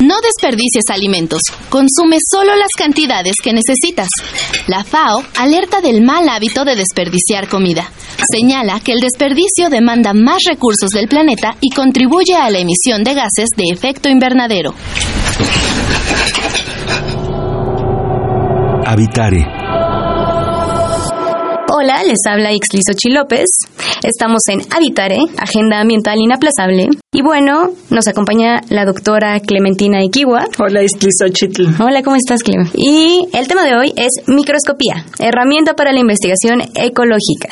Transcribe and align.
No 0.00 0.16
desperdicies 0.20 0.84
alimentos. 0.90 1.40
Consume 1.68 2.16
solo 2.30 2.54
las 2.56 2.70
cantidades 2.76 3.34
que 3.42 3.52
necesitas. 3.52 4.08
La 4.66 4.84
FAO 4.84 5.22
alerta 5.36 5.80
del 5.80 6.02
mal 6.02 6.28
hábito 6.28 6.64
de 6.64 6.76
desperdiciar 6.76 7.48
comida. 7.48 7.90
Señala 8.30 8.80
que 8.80 8.92
el 8.92 9.00
desperdicio 9.00 9.68
demanda 9.70 10.12
más 10.12 10.38
recursos 10.48 10.90
del 10.90 11.08
planeta 11.08 11.56
y 11.60 11.70
contribuye 11.70 12.34
a 12.34 12.50
la 12.50 12.58
emisión 12.58 13.04
de 13.04 13.14
gases 13.14 13.48
de 13.56 13.64
efecto 13.72 14.08
invernadero. 14.08 14.74
Habitare. 18.84 19.46
Hola, 21.82 22.04
les 22.04 22.18
habla 22.28 22.52
Ixlisochi 22.52 23.10
López. 23.10 23.46
Estamos 24.04 24.42
en 24.48 24.60
Habitare, 24.70 25.18
Agenda 25.36 25.80
Ambiental 25.80 26.16
Inaplazable. 26.16 26.90
Y 27.12 27.22
bueno, 27.22 27.72
nos 27.90 28.06
acompaña 28.06 28.60
la 28.68 28.84
doctora 28.84 29.40
Clementina 29.40 30.00
Iquiwa. 30.04 30.46
Hola, 30.60 30.84
Ixlisochitl. 30.84 31.82
Hola, 31.82 32.04
¿cómo 32.04 32.14
estás, 32.14 32.44
Clem? 32.44 32.68
Y 32.74 33.26
el 33.32 33.48
tema 33.48 33.64
de 33.64 33.74
hoy 33.74 33.92
es 33.96 34.22
microscopía, 34.28 35.06
herramienta 35.18 35.74
para 35.74 35.92
la 35.92 35.98
investigación 35.98 36.62
ecológica. 36.76 37.48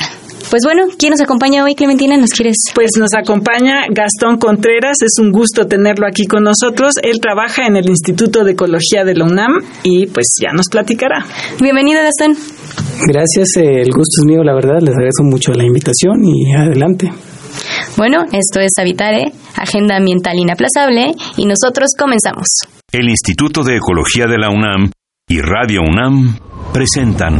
Pues 0.51 0.63
bueno, 0.65 0.83
¿quién 0.99 1.11
nos 1.11 1.21
acompaña 1.21 1.63
hoy, 1.63 1.75
Clementina? 1.75 2.17
¿Nos 2.17 2.31
quieres? 2.31 2.57
Pues 2.75 2.89
nos 2.99 3.13
acompaña 3.13 3.85
Gastón 3.89 4.37
Contreras, 4.37 4.97
es 5.01 5.17
un 5.17 5.31
gusto 5.31 5.65
tenerlo 5.65 6.05
aquí 6.05 6.25
con 6.25 6.43
nosotros. 6.43 6.95
Él 7.01 7.21
trabaja 7.21 7.67
en 7.67 7.77
el 7.77 7.87
Instituto 7.87 8.43
de 8.43 8.51
Ecología 8.51 9.05
de 9.05 9.15
la 9.15 9.23
UNAM 9.23 9.53
y 9.83 10.07
pues 10.07 10.25
ya 10.41 10.51
nos 10.51 10.67
platicará. 10.69 11.25
Bienvenido, 11.61 12.01
Gastón. 12.03 12.35
Gracias, 13.07 13.47
eh, 13.55 13.79
el 13.79 13.91
gusto 13.91 14.19
es 14.19 14.25
mío, 14.25 14.43
la 14.43 14.53
verdad, 14.53 14.81
les 14.81 14.93
agradezco 14.93 15.23
mucho 15.23 15.53
la 15.53 15.63
invitación 15.63 16.21
y 16.25 16.53
adelante. 16.53 17.09
Bueno, 17.95 18.25
esto 18.33 18.59
es 18.59 18.71
Habitare, 18.77 19.31
Agenda 19.55 19.95
Ambiental 19.95 20.37
Inaplazable, 20.37 21.13
y 21.37 21.45
nosotros 21.45 21.91
comenzamos. 21.97 22.47
El 22.91 23.09
Instituto 23.09 23.63
de 23.63 23.77
Ecología 23.77 24.25
de 24.27 24.37
la 24.37 24.49
UNAM 24.49 24.91
y 25.29 25.39
Radio 25.39 25.79
UNAM 25.81 26.37
presentan 26.73 27.39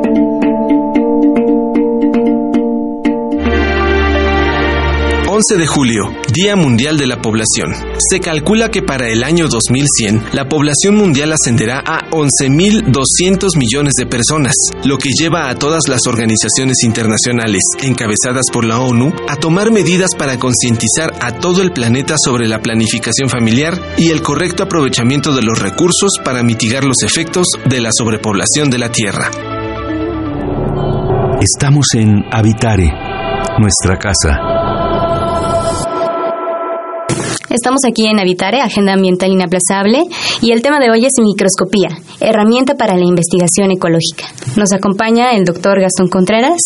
11 5.41 5.59
de 5.59 5.65
julio, 5.65 6.03
Día 6.31 6.55
Mundial 6.55 6.99
de 6.99 7.07
la 7.07 7.19
Población. 7.19 7.73
Se 7.97 8.19
calcula 8.19 8.69
que 8.69 8.83
para 8.83 9.07
el 9.09 9.23
año 9.23 9.47
2100 9.47 10.25
la 10.33 10.47
población 10.47 10.95
mundial 10.95 11.33
ascenderá 11.33 11.79
a 11.79 12.07
11.200 12.11 13.57
millones 13.57 13.93
de 13.97 14.05
personas, 14.05 14.53
lo 14.83 14.99
que 14.99 15.09
lleva 15.09 15.49
a 15.49 15.55
todas 15.55 15.87
las 15.87 16.05
organizaciones 16.05 16.83
internacionales, 16.83 17.63
encabezadas 17.81 18.43
por 18.53 18.65
la 18.65 18.81
ONU, 18.81 19.13
a 19.27 19.35
tomar 19.35 19.71
medidas 19.71 20.11
para 20.15 20.37
concientizar 20.37 21.11
a 21.21 21.31
todo 21.39 21.63
el 21.63 21.71
planeta 21.71 22.17
sobre 22.23 22.47
la 22.47 22.61
planificación 22.61 23.27
familiar 23.27 23.81
y 23.97 24.11
el 24.11 24.21
correcto 24.21 24.61
aprovechamiento 24.61 25.33
de 25.33 25.41
los 25.41 25.57
recursos 25.57 26.11
para 26.23 26.43
mitigar 26.43 26.83
los 26.83 27.01
efectos 27.01 27.47
de 27.67 27.81
la 27.81 27.89
sobrepoblación 27.91 28.69
de 28.69 28.77
la 28.77 28.91
Tierra. 28.91 29.31
Estamos 31.41 31.87
en 31.95 32.25
Habitare, 32.31 32.91
nuestra 33.57 33.97
casa. 33.97 34.50
Estamos 37.51 37.81
aquí 37.85 38.07
en 38.07 38.19
Habitare, 38.19 38.61
Agenda 38.61 38.93
Ambiental 38.93 39.31
Inaplazable, 39.31 40.03
y 40.41 40.51
el 40.51 40.61
tema 40.61 40.79
de 40.79 40.89
hoy 40.89 41.05
es 41.05 41.13
microscopía, 41.21 41.89
herramienta 42.19 42.75
para 42.75 42.95
la 42.95 43.05
investigación 43.05 43.71
ecológica. 43.71 44.25
Nos 44.55 44.71
acompaña 44.71 45.33
el 45.33 45.43
doctor 45.43 45.81
Gastón 45.81 46.07
Contreras. 46.07 46.57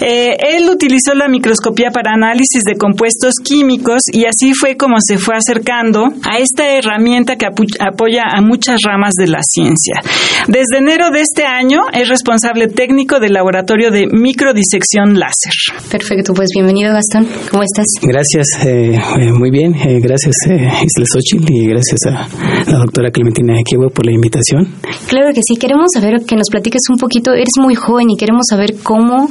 Eh, 0.00 0.36
él 0.56 0.70
utilizó 0.70 1.14
la 1.14 1.28
microscopía 1.28 1.90
para 1.90 2.12
análisis 2.12 2.62
de 2.64 2.76
compuestos 2.76 3.34
químicos 3.42 4.02
y 4.12 4.26
así 4.26 4.54
fue 4.54 4.76
como 4.76 4.96
se 5.00 5.18
fue 5.18 5.34
acercando 5.34 6.04
a 6.22 6.38
esta 6.38 6.68
herramienta 6.68 7.34
que 7.34 7.46
apoya 7.46 8.22
a 8.30 8.40
muchas 8.40 8.78
ramas 8.84 9.14
de 9.14 9.26
la 9.26 9.40
ciencia. 9.42 10.00
Desde 10.46 10.78
enero 10.78 11.10
de 11.10 11.20
este 11.20 11.44
año 11.44 11.80
es 11.92 12.08
responsable 12.08 12.68
técnico 12.68 13.18
del 13.18 13.32
laboratorio 13.32 13.90
de 13.90 14.06
microdisección 14.06 15.18
láser. 15.18 15.52
Perfecto, 15.90 16.32
pues 16.32 16.50
bienvenido 16.54 16.92
Gastón. 16.92 17.26
¿Cómo 17.50 17.64
estás? 17.64 17.86
Gracias, 18.00 18.64
eh, 18.64 18.94
eh, 18.94 19.32
muy 19.32 19.50
bien. 19.50 19.74
Eh, 19.74 19.98
gracias, 20.00 20.27
eh, 20.48 20.56
Isla 20.56 21.04
Xochitl, 21.12 21.52
y 21.52 21.66
gracias 21.66 22.00
a 22.06 22.70
la 22.70 22.78
doctora 22.78 23.10
Clementina 23.10 23.58
Equivo 23.58 23.88
por 23.88 24.06
la 24.06 24.12
invitación. 24.12 24.68
Claro 25.08 25.28
que 25.34 25.40
sí, 25.42 25.56
queremos 25.56 25.86
saber 25.92 26.24
que 26.26 26.36
nos 26.36 26.48
platiques 26.50 26.82
un 26.90 26.96
poquito. 26.96 27.32
Eres 27.32 27.54
muy 27.60 27.74
joven 27.74 28.10
y 28.10 28.16
queremos 28.16 28.44
saber 28.48 28.76
cómo, 28.82 29.28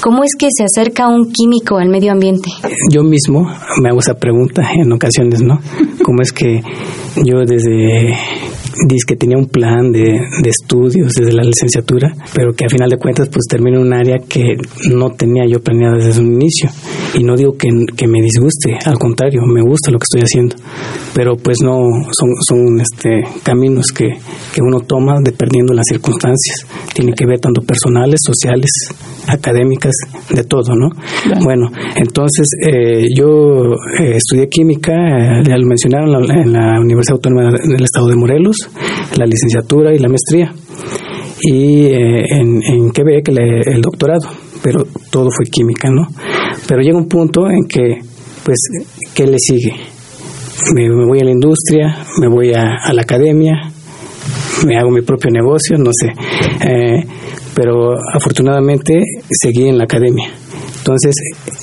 cómo 0.00 0.22
es 0.24 0.32
que 0.38 0.48
se 0.56 0.64
acerca 0.64 1.08
un 1.08 1.32
químico 1.32 1.78
al 1.78 1.88
medio 1.88 2.12
ambiente. 2.12 2.50
Yo 2.90 3.02
mismo 3.02 3.48
me 3.80 3.88
hago 3.88 4.00
esa 4.00 4.14
pregunta 4.14 4.70
en 4.74 4.92
ocasiones, 4.92 5.42
¿no? 5.42 5.60
¿Cómo 6.02 6.22
es 6.22 6.32
que 6.32 6.62
yo 7.24 7.40
desde 7.46 8.12
dice 8.86 9.04
que 9.06 9.16
tenía 9.16 9.38
un 9.38 9.46
plan 9.46 9.92
de, 9.92 10.20
de, 10.42 10.50
estudios 10.50 11.12
desde 11.14 11.32
la 11.32 11.42
licenciatura, 11.42 12.12
pero 12.34 12.52
que 12.52 12.64
a 12.64 12.68
final 12.68 12.90
de 12.90 12.96
cuentas 12.96 13.28
pues 13.28 13.44
termino 13.48 13.78
en 13.78 13.86
un 13.86 13.92
área 13.92 14.18
que 14.28 14.56
no 14.90 15.10
tenía 15.10 15.44
yo 15.46 15.60
planeado 15.60 15.96
desde 15.96 16.20
un 16.20 16.34
inicio. 16.34 16.70
Y 17.16 17.22
no 17.22 17.36
digo 17.36 17.52
que, 17.52 17.68
que, 17.96 18.08
me 18.08 18.20
disguste, 18.20 18.76
al 18.84 18.98
contrario, 18.98 19.42
me 19.46 19.62
gusta 19.62 19.92
lo 19.92 19.98
que 19.98 20.04
estoy 20.04 20.22
haciendo, 20.22 20.56
pero 21.14 21.36
pues 21.36 21.58
no 21.62 21.78
son, 22.10 22.30
son 22.46 22.80
este, 22.80 23.22
caminos 23.44 23.92
que, 23.92 24.08
que 24.52 24.60
uno 24.60 24.80
toma 24.80 25.14
dependiendo 25.22 25.72
de 25.72 25.76
las 25.76 25.86
circunstancias. 25.88 26.66
Tiene 26.92 27.12
que 27.12 27.24
ver 27.24 27.38
tanto 27.38 27.62
personales, 27.62 28.20
sociales, 28.24 28.70
académicas, 29.28 29.92
de 30.30 30.42
todo, 30.44 30.74
¿no? 30.74 30.88
Claro. 31.22 31.40
Bueno, 31.44 31.70
entonces 31.96 32.46
eh, 32.66 33.06
yo 33.16 33.74
eh, 34.00 34.16
estudié 34.16 34.48
química, 34.48 34.92
eh, 34.92 35.42
ya 35.46 35.56
lo 35.56 35.66
mencionaron, 35.66 36.14
en 36.14 36.26
la, 36.26 36.34
en 36.34 36.52
la 36.52 36.80
Universidad 36.80 37.16
Autónoma 37.16 37.50
del 37.52 37.84
Estado 37.84 38.08
de 38.08 38.16
Morelos, 38.16 38.56
la 39.16 39.26
licenciatura 39.26 39.94
y 39.94 39.98
la 39.98 40.08
maestría. 40.08 40.52
Y 41.42 41.86
eh, 41.86 42.24
en, 42.30 42.62
en, 42.62 42.90
Quebec 42.90 43.28
le, 43.28 43.60
el 43.60 43.82
doctorado, 43.82 44.28
pero 44.62 44.86
todo 45.10 45.28
fue 45.30 45.44
química, 45.46 45.90
¿no? 45.90 46.06
Pero 46.66 46.80
llega 46.80 46.96
un 46.96 47.08
punto 47.08 47.48
en 47.48 47.66
que, 47.66 48.00
pues, 48.44 48.58
¿qué 49.14 49.26
le 49.26 49.38
sigue? 49.38 49.74
Me, 50.74 50.88
voy 50.88 51.20
a 51.20 51.24
la 51.24 51.30
industria, 51.30 52.04
me 52.20 52.28
voy 52.28 52.52
a, 52.54 52.92
la 52.92 53.02
academia, 53.02 53.70
me 54.66 54.78
hago 54.78 54.90
mi 54.90 55.02
propio 55.02 55.30
negocio, 55.30 55.76
no 55.78 55.90
sé. 55.92 56.08
Eh, 56.66 57.04
pero 57.54 57.94
afortunadamente 58.12 59.02
seguí 59.30 59.68
en 59.68 59.78
la 59.78 59.84
academia. 59.84 60.30
Entonces, 60.78 61.14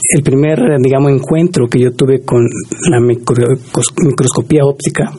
el 0.09 0.23
primer, 0.23 0.59
digamos, 0.79 1.11
encuentro 1.11 1.67
que 1.67 1.79
yo 1.79 1.91
tuve 1.91 2.21
con 2.21 2.47
la 2.89 2.99
micro, 2.99 3.47
microscopía 4.03 4.61
óptica 4.65 5.11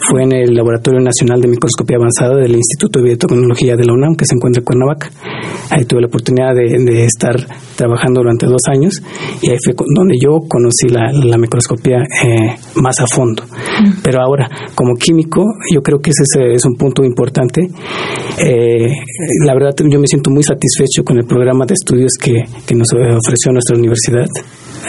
fue 0.00 0.22
en 0.22 0.32
el 0.32 0.54
Laboratorio 0.54 1.00
Nacional 1.00 1.40
de 1.40 1.48
Microscopía 1.48 1.96
Avanzada 1.96 2.36
del 2.36 2.54
Instituto 2.54 2.98
de 2.98 3.06
Biotecnología 3.06 3.76
de 3.76 3.84
la 3.84 3.92
UNAM, 3.92 4.16
que 4.16 4.24
se 4.24 4.34
encuentra 4.34 4.60
en 4.60 4.64
Cuernavaca. 4.64 5.10
Ahí 5.70 5.84
tuve 5.84 6.00
la 6.02 6.06
oportunidad 6.06 6.54
de, 6.54 6.78
de 6.84 7.04
estar 7.04 7.36
trabajando 7.76 8.20
durante 8.20 8.46
dos 8.46 8.62
años 8.68 9.02
y 9.42 9.50
ahí 9.50 9.56
fue 9.62 9.74
donde 9.94 10.14
yo 10.20 10.40
conocí 10.48 10.88
la, 10.88 11.10
la 11.12 11.36
microscopía 11.38 11.98
eh, 11.98 12.56
más 12.76 13.00
a 13.00 13.06
fondo. 13.06 13.42
Pero 14.02 14.22
ahora, 14.22 14.48
como 14.74 14.94
químico, 14.94 15.42
yo 15.72 15.82
creo 15.82 15.98
que 15.98 16.10
ese 16.10 16.54
es 16.54 16.64
un 16.64 16.76
punto 16.76 17.04
importante. 17.04 17.62
Eh, 18.38 18.86
la 19.44 19.54
verdad, 19.54 19.74
yo 19.78 20.00
me 20.00 20.06
siento 20.06 20.30
muy 20.30 20.42
satisfecho 20.42 21.04
con 21.04 21.18
el 21.18 21.24
programa 21.24 21.66
de 21.66 21.74
estudios 21.74 22.12
que, 22.20 22.44
que 22.66 22.74
nos 22.74 22.88
ofreció 22.92 23.52
nuestra 23.52 23.76
universidad 23.76 24.26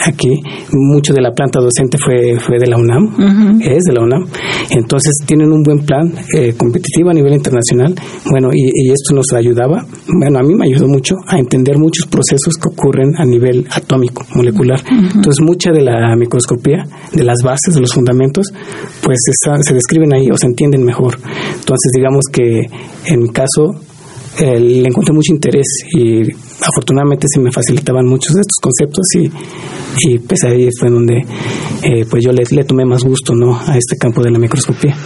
aquí. 0.04 0.40
Mucho 0.72 1.12
de 1.12 1.20
la 1.20 1.32
planta 1.32 1.60
docente 1.60 1.98
fue, 1.98 2.38
fue 2.38 2.58
de 2.58 2.66
la 2.66 2.76
UNAM, 2.76 3.60
es 3.60 3.84
de 3.84 3.92
la 3.92 4.02
UNAM. 4.02 4.26
Entonces 4.70 5.14
tienen 5.26 5.52
un 5.52 5.62
buen 5.62 5.84
plan 5.84 6.12
eh, 6.34 6.54
competitivo 6.56 7.10
a 7.10 7.14
nivel 7.14 7.34
internacional. 7.34 7.94
Bueno, 8.30 8.50
y, 8.52 8.70
y, 8.72 8.90
esto 8.90 9.14
nos 9.14 9.32
ayudaba, 9.32 9.84
bueno, 10.18 10.38
a 10.38 10.42
mí 10.42 10.54
me 10.54 10.66
ayudó 10.66 10.86
mucho 10.86 11.14
a 11.26 11.38
entender 11.38 11.78
muchos 11.78 12.06
procesos 12.06 12.54
que 12.60 12.68
ocurren 12.68 13.14
a 13.16 13.24
nivel 13.24 13.66
atómico, 13.70 14.24
molecular. 14.34 14.80
Entonces, 14.90 15.40
mucha 15.40 15.70
de 15.72 15.82
la 15.82 16.14
microscopía, 16.16 16.84
de 17.12 17.24
las 17.24 17.42
bases, 17.42 17.74
de 17.74 17.80
los 17.80 17.92
fundamentos, 17.92 18.52
pues 19.02 19.18
se 19.60 19.74
describen 19.74 20.14
ahí 20.14 20.28
o 20.30 20.36
se 20.36 20.46
entienden 20.46 20.84
mejor. 20.84 21.18
Entonces, 21.54 21.92
digamos 21.94 22.24
que 22.32 22.66
en 23.06 23.22
mi 23.22 23.28
caso, 23.30 23.74
eh, 24.40 24.60
le 24.60 24.88
encontré 24.88 25.12
mucho 25.12 25.32
interés 25.32 25.66
y 25.92 26.22
afortunadamente 26.60 27.26
se 27.28 27.40
me 27.40 27.50
facilitaban 27.50 28.06
muchos 28.06 28.34
de 28.34 28.40
estos 28.42 28.58
conceptos 28.60 29.06
y, 29.14 29.30
y 30.08 30.18
pues 30.18 30.44
ahí 30.44 30.68
fue 30.78 30.90
donde 30.90 31.24
eh, 31.82 32.04
pues 32.08 32.24
yo 32.24 32.32
le, 32.32 32.44
le, 32.50 32.64
tomé 32.64 32.84
más 32.84 33.02
gusto 33.02 33.34
no 33.34 33.58
a 33.58 33.76
este 33.76 33.96
campo 33.96 34.22
de 34.22 34.30
la 34.30 34.38
microscopía. 34.38 34.96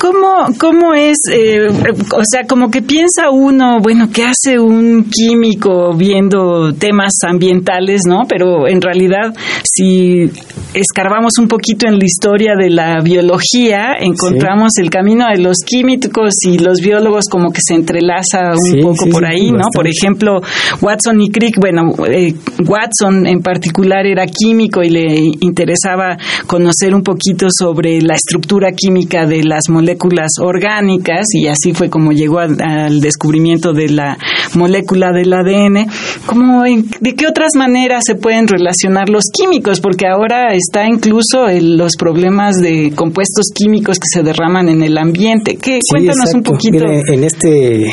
¿Cómo, 0.00 0.46
cómo 0.58 0.94
es, 0.94 1.18
eh, 1.30 1.68
o 1.68 2.22
sea, 2.30 2.46
como 2.46 2.70
que 2.70 2.80
piensa 2.80 3.30
uno, 3.30 3.80
bueno, 3.82 4.08
¿qué 4.12 4.24
hace 4.24 4.58
un 4.58 5.10
químico 5.10 5.94
viendo 5.94 6.72
temas 6.72 7.12
ambientales, 7.26 8.02
no? 8.06 8.22
Pero 8.28 8.66
en 8.66 8.80
realidad, 8.80 9.34
si 9.62 10.30
escarbamos 10.72 11.32
un 11.38 11.48
poquito 11.48 11.86
en 11.86 11.98
la 11.98 12.04
historia 12.04 12.52
de 12.58 12.70
la 12.70 13.00
biología, 13.02 13.94
encontramos 13.98 14.70
sí. 14.74 14.82
el 14.82 14.90
camino 14.90 15.26
de 15.30 15.38
los 15.38 15.58
químicos 15.66 16.32
y 16.46 16.58
los 16.58 16.80
biólogos 16.80 17.24
como 17.30 17.50
que 17.52 17.60
se 17.62 17.74
entrelaza 17.74 18.52
un 18.56 18.69
sí, 18.70 18.80
poco 18.82 19.04
sí, 19.04 19.10
por 19.10 19.24
ahí, 19.24 19.50
¿no? 19.50 19.66
Por 19.74 19.86
ejemplo, 19.86 20.40
Watson 20.80 21.20
y 21.20 21.30
Crick, 21.30 21.58
bueno, 21.60 21.92
eh, 22.06 22.34
Watson 22.66 23.26
en 23.26 23.42
particular 23.42 24.06
era 24.06 24.26
químico 24.26 24.82
y 24.82 24.90
le 24.90 25.16
interesaba 25.40 26.16
conocer 26.46 26.94
un 26.94 27.02
poquito 27.02 27.46
sobre 27.50 28.00
la 28.00 28.14
estructura 28.14 28.72
química 28.72 29.26
de 29.26 29.44
las 29.44 29.68
moléculas 29.68 30.32
orgánicas 30.40 31.26
y 31.32 31.46
así 31.46 31.72
fue 31.72 31.90
como 31.90 32.12
llegó 32.12 32.38
a, 32.38 32.48
al 32.60 33.00
descubrimiento 33.00 33.72
de 33.72 33.88
la 33.88 34.18
molécula 34.54 35.12
del 35.12 35.32
ADN. 35.32 35.86
¿Cómo, 36.26 36.64
¿De 36.64 37.14
qué 37.14 37.26
otras 37.26 37.52
maneras 37.56 38.04
se 38.06 38.14
pueden 38.14 38.48
relacionar 38.48 39.08
los 39.08 39.24
químicos? 39.32 39.80
Porque 39.80 40.06
ahora 40.06 40.54
está 40.54 40.86
incluso 40.86 41.48
el, 41.48 41.76
los 41.76 41.96
problemas 41.96 42.56
de 42.56 42.92
compuestos 42.94 43.46
químicos 43.54 43.98
que 43.98 44.06
se 44.12 44.22
derraman 44.22 44.68
en 44.68 44.82
el 44.82 44.98
ambiente. 44.98 45.56
¿Qué? 45.56 45.80
Cuéntanos 45.88 46.30
exacto. 46.30 46.36
un 46.38 46.42
poquito. 46.42 46.84
En 46.84 47.24
este 47.24 47.92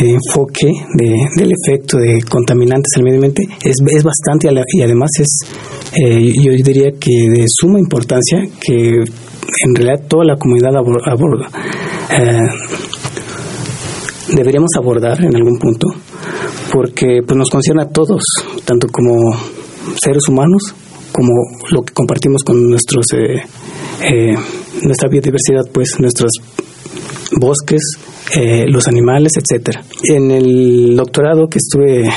eh, 0.00 0.10
enfoque 0.10 0.70
de, 0.94 1.14
del 1.36 1.52
efecto 1.52 1.98
de 1.98 2.20
contaminantes 2.28 2.92
al 2.96 3.02
medio 3.02 3.16
ambiente 3.16 3.42
es, 3.64 3.76
es 3.86 4.04
bastante 4.04 4.48
y 4.72 4.82
además 4.82 5.10
es, 5.18 5.38
eh, 5.94 6.32
yo 6.42 6.52
diría 6.52 6.92
que 6.92 7.28
de 7.30 7.44
suma 7.46 7.78
importancia 7.78 8.38
que 8.60 8.90
en 9.64 9.74
realidad 9.74 10.06
toda 10.08 10.24
la 10.24 10.36
comunidad 10.36 10.76
aborda. 10.76 11.48
Eh, 12.10 12.48
deberíamos 14.36 14.70
abordar 14.76 15.24
en 15.24 15.34
algún 15.34 15.58
punto 15.58 15.86
porque 16.72 17.20
pues 17.26 17.36
nos 17.36 17.48
concierne 17.48 17.82
a 17.82 17.88
todos, 17.88 18.22
tanto 18.64 18.88
como 18.88 19.14
seres 20.02 20.28
humanos 20.28 20.74
como 21.12 21.32
lo 21.70 21.82
que 21.82 21.94
compartimos 21.94 22.44
con 22.44 22.68
nuestros 22.68 23.06
eh, 23.14 24.34
nuestra 24.82 25.08
biodiversidad, 25.08 25.62
pues 25.72 25.98
nuestros 25.98 26.30
bosques, 27.36 27.82
eh, 28.34 28.66
los 28.68 28.88
animales, 28.88 29.32
etcétera. 29.36 29.82
En 30.02 30.30
el 30.30 30.96
doctorado 30.96 31.48
que 31.48 31.58
estuve 31.58 32.08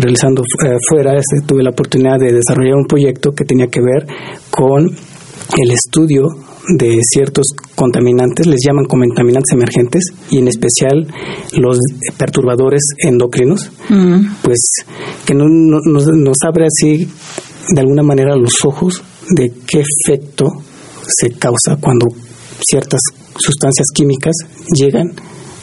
realizando 0.00 0.42
fuera, 0.88 1.16
este, 1.18 1.46
tuve 1.46 1.62
la 1.62 1.70
oportunidad 1.70 2.18
de 2.18 2.32
desarrollar 2.32 2.76
un 2.76 2.86
proyecto 2.86 3.32
que 3.32 3.44
tenía 3.44 3.66
que 3.68 3.80
ver 3.80 4.06
con 4.50 4.84
el 4.86 5.70
estudio 5.70 6.26
de 6.68 6.98
ciertos 7.02 7.46
contaminantes, 7.74 8.46
les 8.46 8.60
llaman 8.64 8.86
contaminantes 8.86 9.52
emergentes, 9.52 10.04
y 10.30 10.38
en 10.38 10.48
especial 10.48 11.06
los 11.56 11.78
perturbadores 12.16 12.82
endocrinos, 12.98 13.70
mm. 13.88 14.36
pues 14.42 14.58
que 15.26 15.34
no, 15.34 15.44
no, 15.46 15.78
nos, 15.84 16.06
nos 16.06 16.36
abre 16.46 16.66
así 16.66 17.08
de 17.68 17.80
alguna 17.80 18.02
manera 18.02 18.36
los 18.36 18.64
ojos 18.64 19.02
de 19.30 19.52
qué 19.66 19.82
efecto 19.82 20.46
se 21.06 21.30
causa 21.32 21.76
cuando 21.80 22.08
ciertas 22.66 23.00
sustancias 23.38 23.86
químicas 23.94 24.34
llegan 24.76 25.12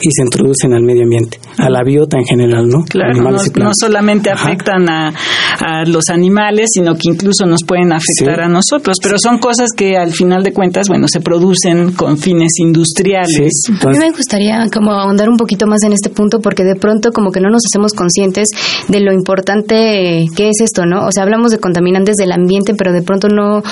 y 0.02 0.10
se 0.10 0.22
introducen 0.22 0.74
al 0.74 0.82
medio 0.82 1.04
ambiente, 1.04 1.38
a 1.58 1.70
la 1.70 1.82
biota 1.84 2.18
en 2.18 2.24
general, 2.24 2.68
¿no? 2.68 2.84
Claro, 2.84 3.14
no, 3.14 3.30
no, 3.30 3.70
solamente 3.78 4.30
Ajá. 4.30 4.48
afectan 4.48 4.88
a, 4.88 5.12
a, 5.60 5.84
los 5.84 6.08
animales, 6.08 6.70
sino 6.74 6.94
que 6.94 7.10
incluso 7.10 7.46
nos 7.46 7.60
pueden 7.64 7.92
afectar 7.92 8.36
sí. 8.36 8.42
a 8.42 8.48
nosotros, 8.48 8.96
pero 9.02 9.16
son 9.18 9.38
cosas 9.38 9.70
que 9.76 9.96
al 9.96 10.12
final 10.12 10.42
de 10.42 10.52
cuentas, 10.52 10.88
bueno, 10.88 11.06
se 11.08 11.20
producen 11.20 11.92
con 11.92 12.18
fines 12.18 12.52
industriales. 12.58 13.50
Sí. 13.66 13.72
A 13.80 13.90
mí 13.90 13.98
me 13.98 14.10
gustaría 14.10 14.66
como 14.72 14.92
ahondar 14.92 15.28
un 15.28 15.36
poquito 15.36 15.66
más 15.66 15.82
en 15.84 15.92
este 15.92 16.10
punto 16.10 16.40
porque 16.40 16.64
de 16.64 16.76
pronto 16.76 17.10
como 17.12 17.30
que 17.30 17.40
no 17.40 17.48
nos 17.50 17.62
hacemos 17.70 17.92
conscientes 17.92 18.48
de 18.88 19.00
lo 19.00 19.12
importante 19.12 20.26
que 20.36 20.48
es 20.48 20.60
esto, 20.60 20.84
¿no? 20.86 21.06
O 21.06 21.12
sea, 21.12 21.22
hablamos 21.22 21.50
de 21.50 21.58
contaminantes 21.58 22.16
del 22.16 22.32
ambiente, 22.32 22.74
pero 22.74 22.92
de 22.92 23.02
pronto 23.02 23.28
no 23.28 23.62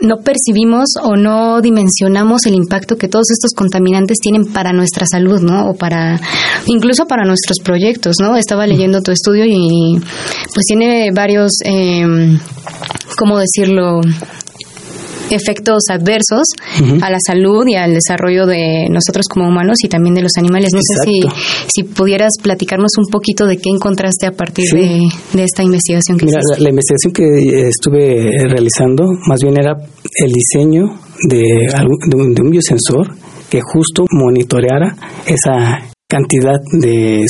no 0.00 0.16
percibimos 0.18 0.90
o 1.02 1.16
no 1.16 1.60
dimensionamos 1.60 2.44
el 2.46 2.54
impacto 2.54 2.96
que 2.96 3.08
todos 3.08 3.30
estos 3.30 3.52
contaminantes 3.56 4.18
tienen 4.20 4.44
para 4.52 4.72
nuestra 4.72 5.06
salud, 5.10 5.35
¿no? 5.42 5.70
O 5.70 5.74
para, 5.74 6.20
incluso 6.66 7.06
para 7.06 7.24
nuestros 7.24 7.58
proyectos, 7.62 8.16
¿no? 8.20 8.36
Estaba 8.36 8.66
leyendo 8.66 9.02
tu 9.02 9.10
estudio 9.10 9.44
y 9.46 9.98
pues 9.98 10.64
tiene 10.66 11.10
varios, 11.12 11.52
eh, 11.64 12.38
¿cómo 13.16 13.38
decirlo? 13.38 14.00
efectos 15.30 15.84
adversos 15.90 16.46
uh 16.80 16.84
-huh. 16.84 17.02
a 17.02 17.10
la 17.10 17.18
salud 17.24 17.66
y 17.66 17.74
al 17.74 17.94
desarrollo 17.94 18.46
de 18.46 18.86
nosotros 18.90 19.26
como 19.28 19.48
humanos 19.48 19.78
y 19.82 19.88
también 19.88 20.14
de 20.14 20.22
los 20.22 20.32
animales. 20.36 20.70
No 20.72 20.78
Exacto. 20.78 21.10
sé 21.10 21.38
si, 21.66 21.82
si 21.82 21.94
pudieras 21.94 22.32
platicarnos 22.42 22.92
un 22.98 23.06
poquito 23.10 23.46
de 23.46 23.56
qué 23.56 23.70
encontraste 23.70 24.26
a 24.26 24.32
partir 24.32 24.66
sí. 24.66 24.76
de, 24.76 25.00
de, 25.32 25.44
esta 25.44 25.62
investigación 25.62 26.18
que 26.18 26.26
Mira, 26.26 26.40
la, 26.52 26.58
la, 26.58 26.70
investigación 26.70 27.12
que 27.12 27.68
estuve 27.68 28.30
realizando 28.48 29.04
más 29.26 29.40
bien 29.42 29.58
era 29.58 29.72
el 29.74 30.32
diseño 30.32 30.84
de, 31.28 31.38
de, 31.38 32.16
un, 32.16 32.34
de 32.34 32.42
un 32.42 32.50
biosensor 32.50 33.16
que 33.50 33.60
justo 33.60 34.04
monitoreara 34.10 34.96
esa 35.26 35.82
cantidad 36.16 36.58
de, 36.72 37.24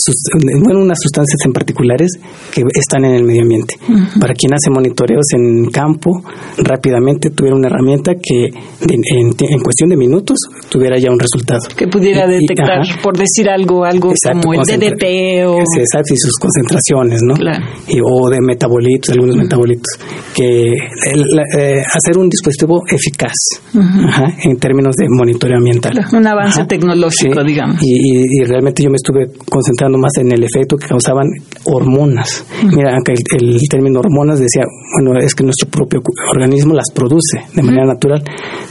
bueno, 0.63 0.81
unas 0.81 0.99
sustancias 1.01 1.39
en 1.45 1.53
particulares 1.53 2.11
que 2.53 2.63
están 2.75 3.05
en 3.05 3.15
el 3.15 3.25
medio 3.25 3.43
ambiente. 3.43 3.75
Uh 3.89 3.93
-huh. 3.93 4.21
Para 4.21 4.35
quien 4.35 4.53
hace 4.55 4.71
monitoreos 4.71 5.27
en 5.35 5.67
campo, 5.71 6.11
rápidamente 6.59 7.31
tuviera 7.31 7.57
una 7.57 7.69
herramienta 7.69 8.13
que 8.15 8.39
de, 8.87 8.95
en, 8.95 9.27
en, 9.55 9.61
cuestión 9.61 9.91
de 9.91 9.97
minutos 9.97 10.39
tuviera 10.69 10.97
ya 10.99 11.11
un 11.11 11.19
resultado. 11.19 11.61
Que 11.77 11.89
pudiera 11.89 12.27
detectar, 12.27 12.83
y, 12.85 13.03
por 13.03 13.17
decir 13.19 13.49
algo, 13.49 13.85
algo 13.85 14.11
exacto, 14.11 14.49
como 14.49 14.55
el 14.55 14.67
DDT 14.67 15.05
o... 15.47 15.59
Exacto, 15.85 16.15
y 16.15 16.17
sus 16.17 16.37
concentraciones, 16.39 17.21
¿no? 17.23 17.35
Claro. 17.35 17.65
Y, 17.89 17.99
o 18.03 18.31
de 18.31 18.39
metabolitos, 18.41 19.11
algunos 19.11 19.35
uh 19.35 19.39
-huh. 19.39 19.43
metabolitos. 19.43 19.93
Que 20.37 20.73
el, 21.13 21.23
eh, 21.59 21.83
hacer 21.97 22.19
un 22.19 22.29
dispositivo 22.29 22.83
eficaz 22.89 23.39
uh 23.75 23.79
-huh. 23.79 24.09
ajá, 24.09 24.27
en 24.45 24.57
términos 24.59 24.95
de 24.97 25.07
monitoreo 25.09 25.59
ambiental. 25.59 25.93
Claro. 25.93 26.09
Un 26.19 26.27
avance 26.27 26.61
ajá. 26.61 26.69
tecnológico, 26.69 27.41
sí. 27.41 27.47
digamos. 27.47 27.77
Y, 27.83 27.93
y, 28.11 28.43
y 28.43 28.45
realmente 28.77 28.83
yo 28.83 28.91
me 28.91 28.97
estuve 28.97 29.45
concentrando 29.51 29.99
más 29.99 30.13
en 30.19 30.33
el 30.33 30.45
efecto 30.45 30.77
que 30.77 30.87
causaban 30.87 31.27
hormonas. 31.65 32.45
Uh 32.63 32.67
-huh. 32.67 32.77
Mira, 32.77 32.97
el, 32.97 33.55
el, 33.55 33.61
término 33.69 34.01
hormonas 34.01 34.39
decía, 34.39 34.65
bueno, 35.01 35.19
es 35.21 35.35
que 35.35 35.45
nuestro 35.45 35.69
propio 35.69 36.01
organismo 36.33 36.75
las 36.75 36.91
produce 36.93 37.39
de 37.55 37.63
manera 37.63 37.85
uh 37.85 37.91
-huh. 37.91 37.95
natural, 37.95 38.23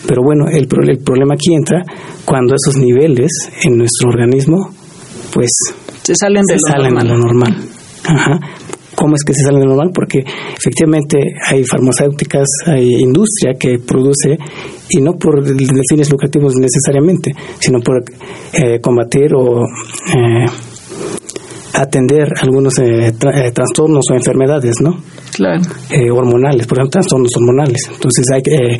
pero 0.07 0.21
bueno, 0.24 0.45
el, 0.50 0.67
el 0.89 0.97
problema 1.00 1.33
aquí 1.33 1.53
entra 1.53 1.81
cuando 2.25 2.55
esos 2.55 2.75
niveles 2.77 3.31
en 3.63 3.77
nuestro 3.77 4.09
organismo, 4.09 4.69
pues, 5.33 5.51
se 6.03 6.13
salen 6.15 6.43
de, 6.47 6.55
se 6.57 6.59
lo, 6.67 6.83
salen 6.83 6.93
normal. 6.93 7.07
de 7.07 7.13
lo 7.13 7.19
normal. 7.19 7.53
Ajá. 8.07 8.39
¿Cómo 9.05 9.17
es 9.17 9.24
que 9.24 9.33
se 9.35 9.43
salen 9.43 9.59
de 9.59 9.67
lo 9.67 9.75
normal? 9.75 9.91
Porque 9.93 10.17
efectivamente 10.57 11.19
hay 11.47 11.63
farmacéuticas, 11.63 12.47
hay 12.65 13.01
industria 13.01 13.53
que 13.53 13.77
produce, 13.77 14.35
y 14.89 15.00
no 15.00 15.13
por 15.13 15.45
fines 15.45 16.09
lucrativos 16.09 16.55
necesariamente, 16.55 17.31
sino 17.59 17.81
por 17.81 18.03
eh, 18.53 18.79
combatir 18.81 19.35
o 19.35 19.62
eh, 19.62 20.45
atender 21.74 22.29
algunos 22.41 22.79
eh, 22.79 23.13
tra 23.19 23.51
trastornos 23.53 24.05
o 24.09 24.15
enfermedades, 24.15 24.81
¿no? 24.81 24.97
Claro. 25.35 25.62
hormonales, 26.12 26.65
por 26.65 26.79
ejemplo, 26.79 26.89
trastornos 26.89 27.29
hormonales. 27.35 27.88
Entonces 27.93 28.25
hay 28.33 28.41
que 28.41 28.79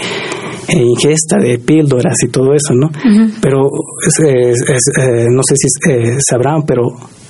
eh, 0.68 0.82
ingesta 0.82 1.38
de 1.38 1.60
píldoras 1.60 2.16
y 2.26 2.30
todo 2.30 2.48
eso, 2.56 2.74
¿no? 2.74 2.88
Uh 2.88 2.90
-huh. 2.90 3.34
Pero 3.40 3.70
es, 4.08 4.26
es, 4.26 4.70
es, 4.70 4.84
eh, 5.04 5.26
no 5.30 5.42
sé 5.48 5.54
si 5.56 5.92
eh, 5.92 6.18
sabrán, 6.28 6.64
pero 6.66 6.82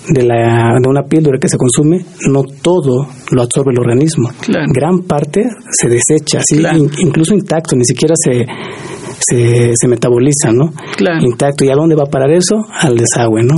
de, 0.09 0.23
la, 0.23 0.77
de 0.81 0.89
una 0.89 1.03
píldora 1.03 1.39
que 1.39 1.47
se 1.47 1.57
consume, 1.57 2.05
no 2.29 2.43
todo 2.43 3.07
lo 3.31 3.41
absorbe 3.41 3.71
el 3.71 3.79
organismo. 3.79 4.29
Claro. 4.41 4.65
Gran 4.73 4.99
parte 5.01 5.45
se 5.71 5.89
desecha, 5.89 6.41
¿sí? 6.43 6.57
claro. 6.57 6.77
In, 6.77 6.89
incluso 6.99 7.33
intacto, 7.33 7.75
ni 7.75 7.85
siquiera 7.85 8.13
se 8.15 8.45
se, 9.19 9.71
se 9.75 9.87
metaboliza, 9.87 10.51
¿no? 10.51 10.71
Intacto. 11.21 11.65
¿Y 11.65 11.69
a 11.69 11.75
dónde 11.75 11.95
va 11.95 12.03
a 12.03 12.09
parar 12.09 12.31
eso? 12.31 12.55
Al 12.71 12.97
desagüe, 12.97 13.41
¿no? 13.43 13.55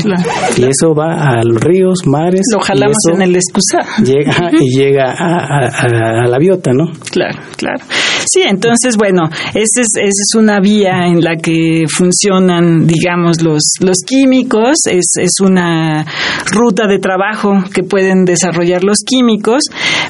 Y 0.57 0.63
eso 0.63 0.93
va 0.93 1.13
a 1.13 1.43
los 1.43 1.61
ríos, 1.61 2.05
mares. 2.05 2.41
Lo 2.53 2.59
jalamos 2.59 2.97
en 3.13 3.21
el 3.21 3.35
excusado. 3.35 4.03
Llega, 4.03 4.51
y 4.59 4.77
llega 4.77 5.11
a, 5.11 5.67
a, 5.67 6.27
la 6.27 6.37
biota, 6.37 6.71
¿no? 6.73 6.85
Claro, 7.11 7.39
claro. 7.57 7.83
Sí, 8.29 8.41
entonces, 8.45 8.97
bueno, 8.97 9.23
esa 9.53 9.81
es, 9.81 9.87
esa 9.95 10.07
es 10.07 10.35
una 10.35 10.59
vía 10.59 11.07
en 11.07 11.21
la 11.21 11.37
que 11.37 11.85
funcionan, 11.87 12.85
digamos, 12.85 13.41
los, 13.41 13.63
los 13.79 13.97
químicos, 14.05 14.79
es, 14.89 15.05
es 15.19 15.39
una 15.41 16.05
ruta 16.51 16.87
de 16.87 16.99
trabajo 16.99 17.53
que 17.73 17.83
pueden 17.83 18.25
desarrollar 18.25 18.83
los 18.83 18.97
químicos, 19.05 19.63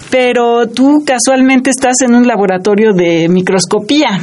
pero 0.09 0.67
tú 0.67 1.03
casualmente 1.05 1.69
estás 1.69 2.01
en 2.01 2.15
un 2.15 2.27
laboratorio 2.27 2.93
de 2.93 3.29
microscopía. 3.29 4.19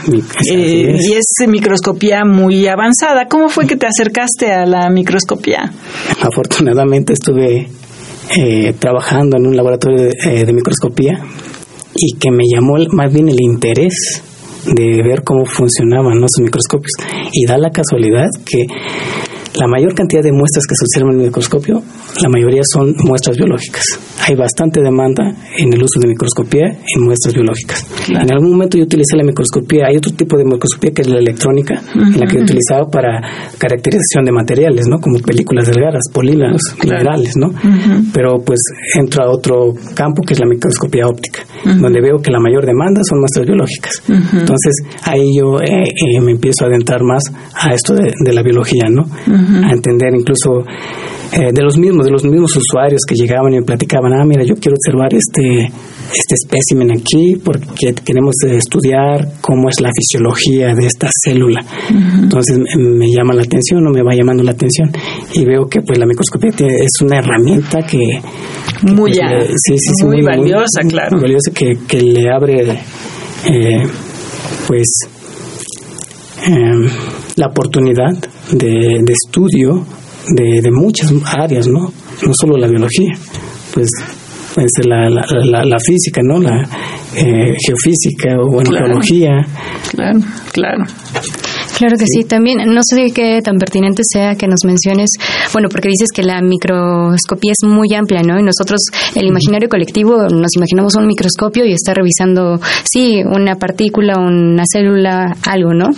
Eh, 0.50 0.96
y 0.98 1.12
es 1.12 1.48
microscopía 1.48 2.24
muy 2.24 2.66
avanzada. 2.66 3.26
¿Cómo 3.28 3.48
fue 3.48 3.66
que 3.66 3.76
te 3.76 3.86
acercaste 3.86 4.52
a 4.52 4.66
la 4.66 4.88
microscopía? 4.90 5.72
Afortunadamente 6.20 7.12
estuve 7.12 7.68
eh, 8.36 8.74
trabajando 8.78 9.36
en 9.38 9.46
un 9.46 9.56
laboratorio 9.56 10.04
de, 10.04 10.12
eh, 10.24 10.44
de 10.44 10.52
microscopía 10.52 11.22
y 11.96 12.14
que 12.18 12.30
me 12.30 12.44
llamó 12.52 12.74
más 12.92 13.12
bien 13.12 13.28
el 13.28 13.40
interés 13.40 14.22
de 14.66 15.02
ver 15.02 15.22
cómo 15.24 15.44
funcionaban 15.44 16.20
los 16.20 16.30
microscopios. 16.40 16.92
Y 17.32 17.46
da 17.46 17.58
la 17.58 17.70
casualidad 17.70 18.28
que 18.44 18.66
la 19.54 19.68
mayor 19.68 19.94
cantidad 19.94 20.22
de 20.22 20.32
muestras 20.32 20.66
que 20.66 20.74
se 20.74 20.84
observan 20.84 21.14
en 21.14 21.20
el 21.20 21.26
microscopio, 21.26 21.82
la 22.22 22.28
mayoría 22.28 22.62
son 22.64 22.94
muestras 23.04 23.36
biológicas. 23.36 23.84
Hay 24.26 24.34
bastante 24.34 24.80
demanda 24.80 25.32
en 25.58 25.72
el 25.72 25.82
uso 25.82 26.00
de 26.00 26.08
microscopía 26.08 26.66
en 26.66 27.04
muestras 27.04 27.34
biológicas. 27.34 27.86
En 28.08 28.32
algún 28.32 28.50
momento 28.50 28.78
yo 28.78 28.84
utilicé 28.84 29.16
la 29.16 29.24
microscopía, 29.24 29.86
hay 29.88 29.96
otro 29.96 30.12
tipo 30.12 30.36
de 30.36 30.44
microscopía 30.44 30.90
que 30.90 31.02
es 31.02 31.08
la 31.08 31.18
electrónica, 31.18 31.80
en 31.94 32.18
la 32.18 32.26
que 32.26 32.38
he 32.38 32.42
utilizado 32.42 32.88
para 32.90 33.20
caracterización 33.58 34.24
de 34.24 34.32
materiales, 34.32 34.86
¿no? 34.88 34.98
Como 34.98 35.18
películas 35.18 35.66
delgadas, 35.66 36.02
polímeros, 36.12 36.60
minerales, 36.82 37.36
¿no? 37.36 37.48
Pero 38.12 38.38
pues 38.44 38.58
entro 38.98 39.24
a 39.24 39.30
otro 39.30 39.74
campo 39.94 40.22
que 40.26 40.34
es 40.34 40.40
la 40.40 40.46
microscopía 40.46 41.06
óptica, 41.06 41.40
donde 41.64 42.00
veo 42.00 42.18
que 42.18 42.30
la 42.30 42.40
mayor 42.40 42.66
demanda 42.66 43.02
son 43.08 43.20
muestras 43.20 43.46
biológicas. 43.46 44.02
Entonces 44.08 44.74
ahí 45.04 45.36
yo 45.38 45.60
eh, 45.60 45.84
eh, 45.84 46.20
me 46.20 46.32
empiezo 46.32 46.64
a 46.64 46.68
adentrar 46.68 47.02
más 47.04 47.22
a 47.54 47.72
esto 47.72 47.94
de, 47.94 48.12
de 48.24 48.32
la 48.32 48.42
biología, 48.42 48.84
¿no? 48.90 49.04
A 49.64 49.72
entender 49.72 50.14
incluso 50.14 50.64
eh, 51.32 51.50
de 51.52 51.62
los 51.62 51.76
mismos, 51.76 52.06
de 52.06 52.12
los 52.12 52.24
mismos 52.24 52.56
usuarios 52.56 53.00
que 53.06 53.14
llegaban 53.14 53.52
y 53.52 53.56
me 53.56 53.62
platicaban, 53.62 54.12
ah, 54.12 54.24
mira, 54.24 54.44
yo 54.44 54.54
quiero 54.54 54.76
observar 54.76 55.12
este, 55.12 55.64
este 55.64 56.34
espécimen 56.34 56.92
aquí 56.92 57.36
porque 57.42 57.94
queremos 58.04 58.36
estudiar 58.46 59.28
cómo 59.40 59.68
es 59.68 59.80
la 59.80 59.90
fisiología 59.90 60.74
de 60.74 60.86
esta 60.86 61.08
célula. 61.24 61.60
Entonces 62.22 62.58
me, 62.76 63.06
llama 63.10 63.34
la 63.34 63.42
atención 63.42 63.86
o 63.86 63.90
me 63.90 64.02
va 64.02 64.14
llamando 64.14 64.42
la 64.42 64.52
atención 64.52 64.90
y 65.34 65.44
veo 65.44 65.66
que 65.66 65.80
pues 65.82 65.98
la 65.98 66.06
microscopía 66.06 66.50
es 66.68 67.00
una 67.02 67.18
herramienta 67.18 67.82
que... 67.82 67.98
Muy, 68.82 69.12
pues, 69.12 70.04
muy, 70.04 70.22
valiosa, 70.22 70.82
claro. 70.88 71.12
Muy 71.12 71.22
valiosa 71.22 71.50
que, 71.52 71.78
que 71.86 72.00
le 72.00 72.30
abre 72.30 72.78
eh, 73.46 73.82
pues 74.66 74.86
em, 76.46 76.88
la 77.36 77.46
oportunidad 77.46 78.12
de, 78.52 79.04
estudio 79.08 79.84
de, 80.36 80.60
de, 80.60 80.70
muchas 80.70 81.12
áreas, 81.36 81.66
¿no? 81.68 81.80
No 82.22 82.32
solo 82.32 82.56
la 82.56 82.68
biología, 82.68 83.12
pues, 83.72 83.88
pues 84.54 84.70
la, 84.86 85.08
la, 85.10 85.64
la, 85.64 85.78
física, 85.78 86.20
¿no? 86.22 86.38
La 86.38 86.62
eh, 87.16 87.54
geofísica 87.64 88.36
o 88.40 88.50
bueno, 88.50 88.70
geología. 88.70 89.46
Claro, 89.90 90.20
claro. 90.52 90.84
Claro 91.76 91.96
que 91.98 92.06
sí. 92.06 92.24
también 92.24 92.58
no 92.72 92.80
sé 92.82 93.06
qué 93.12 93.40
tan 93.42 93.58
pertinente 93.58 94.02
sea 94.04 94.36
que 94.36 94.46
nos 94.46 94.60
menciones, 94.64 95.10
bueno, 95.52 95.68
porque 95.68 95.88
dices 95.88 96.08
que 96.14 96.22
la 96.22 96.40
microscopía 96.40 97.52
es 97.52 97.68
muy 97.68 97.92
amplia, 97.94 98.22
¿no? 98.22 98.38
Y 98.38 98.42
nosotros, 98.42 98.80
el 99.14 99.26
imaginario 99.26 99.68
colectivo, 99.68 100.26
nos 100.28 100.54
imaginamos 100.56 100.94
un 100.94 101.06
microscopio 101.06 101.64
y 101.64 101.72
está 101.72 101.94
revisando, 101.94 102.60
sí, 102.84 103.22
una 103.24 103.56
partícula, 103.56 104.18
una 104.18 104.62
célula, 104.70 105.36
algo, 105.46 105.74
¿no? 105.74 105.88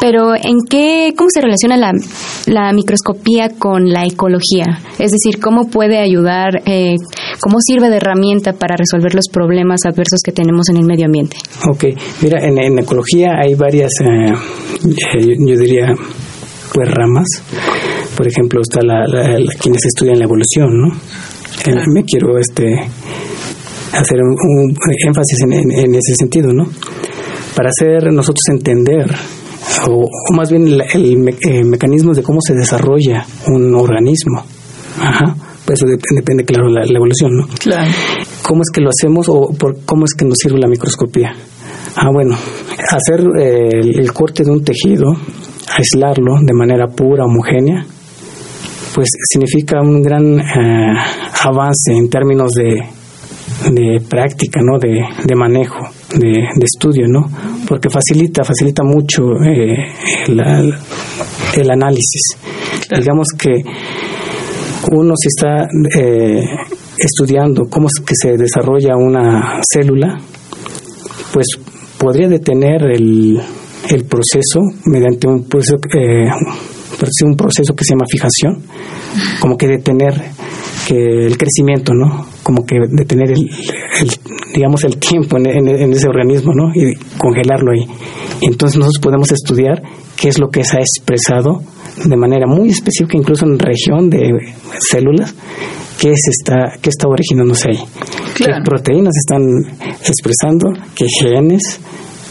Pero 0.00 0.34
¿en 0.34 0.58
qué, 0.68 1.14
cómo 1.16 1.28
se 1.32 1.40
relaciona 1.40 1.76
la, 1.76 1.92
la, 2.46 2.72
microscopía 2.72 3.50
con 3.58 3.90
la 3.90 4.04
ecología? 4.04 4.80
Es 4.98 5.12
decir, 5.12 5.40
¿cómo 5.40 5.68
puede 5.68 5.98
ayudar, 5.98 6.62
eh, 6.66 6.96
cómo 7.40 7.58
sirve 7.60 7.90
de 7.90 7.96
herramienta 7.96 8.54
para 8.54 8.76
resolver 8.76 9.14
los 9.14 9.28
problemas 9.32 9.80
adversos 9.84 10.20
que 10.24 10.32
tenemos 10.32 10.68
en 10.68 10.78
el 10.78 10.84
medio 10.84 11.06
ambiente? 11.06 11.36
Ok, 11.70 11.84
mira, 12.22 12.44
en, 12.44 12.78
ecología 12.78 13.34
hay 13.40 13.54
varias... 13.54 13.92
Eh, 14.00 14.32
yo, 15.20 15.56
diría, 15.56 15.94
pues 16.74 16.90
ramas. 16.90 17.26
Por 18.16 18.26
ejemplo, 18.26 18.60
está 18.60 18.80
la, 18.82 19.04
quienes 19.60 19.84
estudian 19.84 20.18
la 20.18 20.24
evolución, 20.24 20.68
¿no? 20.70 20.88
me 21.94 22.02
quiero 22.04 22.38
este 22.38 22.74
hacer 23.92 24.18
un, 24.20 24.76
énfasis 25.06 25.38
en, 25.42 25.94
ese 25.94 26.14
sentido, 26.18 26.52
¿no? 26.52 26.64
Para 27.54 27.68
hacer 27.68 28.12
nosotros 28.12 28.42
entender, 28.48 29.06
o, 29.88 30.08
más 30.34 30.50
bien 30.50 30.66
el, 30.66 30.80
eh, 30.80 31.64
mecanismo 31.64 32.14
de 32.14 32.22
cómo 32.22 32.40
se 32.40 32.54
desarrolla 32.54 33.24
un 33.46 33.74
organismo. 33.74 34.44
Ajá. 34.98 35.36
Pues 35.64 35.80
eso 35.80 35.86
depende, 35.86 36.44
claro, 36.44 36.68
la, 36.68 36.84
la 36.84 36.96
evolución, 36.96 37.36
¿no? 37.36 37.46
Claro. 37.60 37.90
¿Cómo 38.42 38.62
es 38.62 38.70
que 38.72 38.80
lo 38.80 38.90
hacemos 38.90 39.28
o 39.28 39.52
por 39.52 39.84
cómo 39.84 40.04
es 40.04 40.14
que 40.14 40.24
nos 40.24 40.38
sirve 40.38 40.58
la 40.58 40.68
microscopía? 40.68 41.34
Ah, 41.96 42.08
bueno, 42.12 42.36
hacer 42.92 43.24
eh, 43.38 43.80
el, 43.80 44.12
corte 44.12 44.44
de 44.44 44.50
un 44.50 44.62
tejido, 44.62 45.12
aislarlo 45.76 46.34
de 46.42 46.52
manera 46.52 46.86
pura, 46.86 47.24
homogénea, 47.24 47.84
pues 48.94 49.08
significa 49.30 49.80
un 49.80 50.02
gran 50.02 50.38
eh, 50.38 50.94
avance 51.44 51.92
en 51.92 52.08
términos 52.10 52.50
de, 52.52 52.82
de 53.72 54.00
práctica, 54.00 54.60
¿no? 54.62 54.78
De, 54.78 55.00
de 55.24 55.34
manejo, 55.34 55.88
de, 56.14 56.28
de, 56.28 56.64
estudio, 56.64 57.06
¿no? 57.08 57.22
Porque 57.66 57.88
facilita, 57.88 58.44
facilita 58.44 58.82
mucho 58.82 59.22
eh, 59.42 59.74
el, 60.28 60.74
el, 61.56 61.70
análisis. 61.70 62.36
Digamos 62.94 63.28
que 63.38 63.52
uno 64.92 65.14
si 65.16 65.28
está 65.28 65.66
estudiando 66.98 67.62
cómo 67.70 67.86
es 67.86 68.04
que 68.04 68.14
se 68.14 68.36
desarrolla 68.36 68.96
una 68.96 69.60
célula, 69.62 70.18
pues 71.32 71.46
podría 72.02 72.26
detener 72.26 72.82
el, 72.82 73.40
el 73.88 74.04
proceso 74.06 74.58
mediante 74.86 75.28
un 75.28 75.44
proceso, 75.44 75.76
eh, 75.96 76.28
un 77.24 77.36
proceso 77.36 77.74
que 77.76 77.84
se 77.84 77.94
llama 77.94 78.06
fijación, 78.10 78.60
como 79.38 79.56
que 79.56 79.68
detener 79.68 80.12
que 80.88 81.26
el 81.26 81.38
crecimiento, 81.38 81.94
¿no? 81.94 82.26
Como 82.42 82.66
que 82.66 82.74
detener 82.90 83.30
el, 83.30 83.48
digamos 84.52 84.82
el 84.82 84.96
tiempo 84.96 85.36
en, 85.38 85.92
ese 85.92 86.08
organismo, 86.08 86.52
¿no? 86.52 86.72
Y 86.74 86.96
congelarlo 87.18 87.70
ahí. 87.70 87.86
entonces 88.40 88.78
nosotros 88.78 89.00
podemos 89.00 89.30
estudiar 89.30 89.80
qué 90.16 90.28
es 90.28 90.40
lo 90.40 90.48
que 90.48 90.64
se 90.64 90.78
ha 90.78 90.80
expresado 90.80 91.62
de 92.04 92.16
manera 92.16 92.48
muy 92.48 92.70
específica, 92.70 93.16
incluso 93.16 93.46
en 93.46 93.60
región 93.60 94.10
de 94.10 94.28
células, 94.90 95.32
qué 96.00 96.08
se 96.16 96.30
está, 96.30 96.72
qué 96.82 96.90
está 96.90 97.06
originándose 97.06 97.70
ahí. 97.70 97.78
Qué 98.34 98.46
proteínas 98.64 99.12
están 99.18 99.42
expresando, 100.06 100.72
qué 100.94 101.06
genes, 101.08 101.80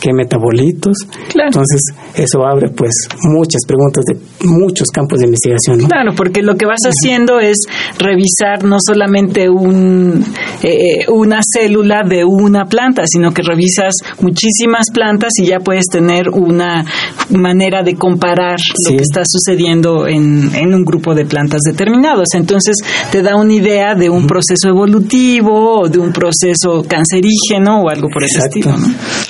qué 0.01 0.11
metabolitos. 0.13 0.97
Entonces, 1.33 1.79
eso 2.15 2.43
abre 2.45 2.69
pues 2.69 2.91
muchas 3.23 3.61
preguntas 3.67 4.03
de 4.05 4.47
muchos 4.47 4.87
campos 4.89 5.19
de 5.19 5.25
investigación. 5.25 5.87
Claro, 5.87 6.13
porque 6.15 6.41
lo 6.41 6.55
que 6.55 6.65
vas 6.65 6.81
haciendo 6.83 7.39
es 7.39 7.57
revisar 7.99 8.63
no 8.63 8.77
solamente 8.85 9.49
un, 9.49 10.25
eh, 10.63 11.05
una 11.07 11.39
célula 11.41 12.01
de 12.03 12.25
una 12.25 12.65
planta, 12.65 13.03
sino 13.05 13.31
que 13.31 13.43
revisas 13.43 13.93
muchísimas 14.19 14.87
plantas 14.91 15.31
y 15.39 15.45
ya 15.45 15.59
puedes 15.59 15.85
tener 15.85 16.29
una 16.29 16.83
manera 17.29 17.83
de 17.83 17.95
comparar 17.95 18.57
lo 18.89 18.97
que 18.97 19.03
está 19.03 19.21
sucediendo 19.25 20.07
en, 20.07 20.53
en 20.55 20.73
un 20.73 20.83
grupo 20.83 21.13
de 21.13 21.25
plantas 21.25 21.61
determinados. 21.61 22.29
Entonces, 22.33 22.77
te 23.11 23.21
da 23.21 23.35
una 23.35 23.53
idea 23.53 23.93
de 23.93 24.09
un 24.09 24.25
proceso 24.25 24.67
evolutivo 24.67 25.81
o 25.81 25.87
de 25.87 25.99
un 25.99 26.11
proceso 26.11 26.83
cancerígeno 26.87 27.83
o 27.83 27.89
algo 27.89 28.07
por 28.09 28.23
ese 28.23 28.39
estilo. 28.39 28.75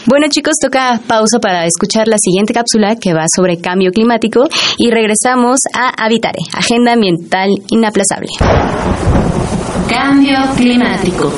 Bueno, 0.07 0.27
chicos, 0.29 0.53
toca 0.61 0.99
pausa 1.07 1.39
para 1.41 1.65
escuchar 1.65 2.07
la 2.07 2.17
siguiente 2.17 2.53
cápsula 2.53 2.95
que 2.95 3.13
va 3.13 3.25
sobre 3.35 3.57
cambio 3.57 3.91
climático 3.91 4.43
y 4.77 4.91
regresamos 4.91 5.57
a 5.73 5.89
Habitare, 6.03 6.39
Agenda 6.53 6.93
Ambiental 6.93 7.49
Inaplazable. 7.69 8.29
Cambio 9.89 10.37
climático 10.55 11.33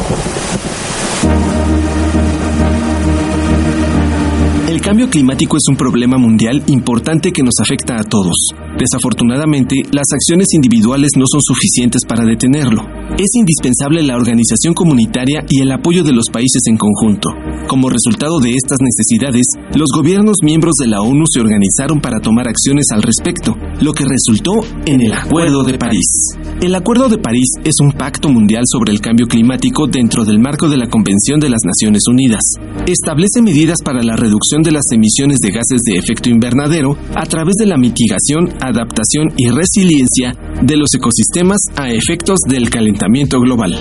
cambio 4.84 5.10
climático 5.10 5.56
es 5.56 5.64
un 5.70 5.78
problema 5.78 6.18
mundial 6.18 6.62
importante 6.68 7.32
que 7.32 7.42
nos 7.42 7.56
afecta 7.62 7.96
a 7.96 8.04
todos. 8.04 8.36
Desafortunadamente, 8.78 9.78
las 9.94 10.12
acciones 10.12 10.48
individuales 10.54 11.12
no 11.16 11.24
son 11.26 11.40
suficientes 11.42 12.02
para 12.06 12.26
detenerlo. 12.26 12.84
Es 13.18 13.32
indispensable 13.36 14.04
la 14.04 14.18
organización 14.18 14.74
comunitaria 14.74 15.46
y 15.48 15.62
el 15.62 15.72
apoyo 15.72 16.04
de 16.04 16.12
los 16.12 16.26
países 16.30 16.64
en 16.68 16.76
conjunto. 16.76 17.30
Como 17.68 17.90
resultado 17.90 18.42
de 18.42 18.52
estas 18.52 18.80
necesidades, 18.82 19.46
los 19.74 19.88
gobiernos 19.96 20.36
miembros 20.44 20.74
de 20.82 20.88
la 20.88 21.02
ONU 21.02 21.24
se 21.32 21.40
organizaron 21.40 22.02
para 22.02 22.20
tomar 22.20 22.50
acciones 22.50 22.88
al 22.92 23.04
respecto, 23.04 23.56
lo 23.80 23.94
que 23.94 24.04
resultó 24.04 24.66
en 24.86 25.00
el 25.00 25.14
Acuerdo 25.14 25.64
de 25.64 25.78
París. 25.78 26.36
El 26.60 26.76
Acuerdo 26.76 27.08
de 27.08 27.20
París 27.20 27.52
es 27.64 27.76
un 27.82 27.94
pacto 27.94 28.28
mundial 28.28 28.64
sobre 28.66 28.92
el 28.92 29.00
cambio 29.00 29.28
climático 29.28 29.88
dentro 29.88 30.26
del 30.26 30.40
marco 30.40 30.68
de 30.68 30.78
la 30.78 30.90
Convención 30.90 31.40
de 31.40 31.50
las 31.50 31.62
Naciones 31.64 32.02
Unidas. 32.10 32.42
Establece 32.86 33.42
medidas 33.42 33.78
para 33.82 34.04
la 34.04 34.18
reducción 34.18 34.62
de 34.62 34.73
las 34.74 34.84
emisiones 34.92 35.40
de 35.40 35.52
gases 35.52 35.82
de 35.86 35.96
efecto 35.96 36.30
invernadero 36.30 36.98
a 37.16 37.26
través 37.26 37.54
de 37.60 37.66
la 37.66 37.78
mitigación, 37.78 38.50
adaptación 38.60 39.30
y 39.38 39.50
resiliencia 39.50 40.36
de 40.62 40.78
los 40.78 40.94
ecosistemas 40.94 41.60
a 41.76 41.92
efectos 41.92 42.40
del 42.48 42.70
calentamiento 42.70 43.40
global. 43.40 43.80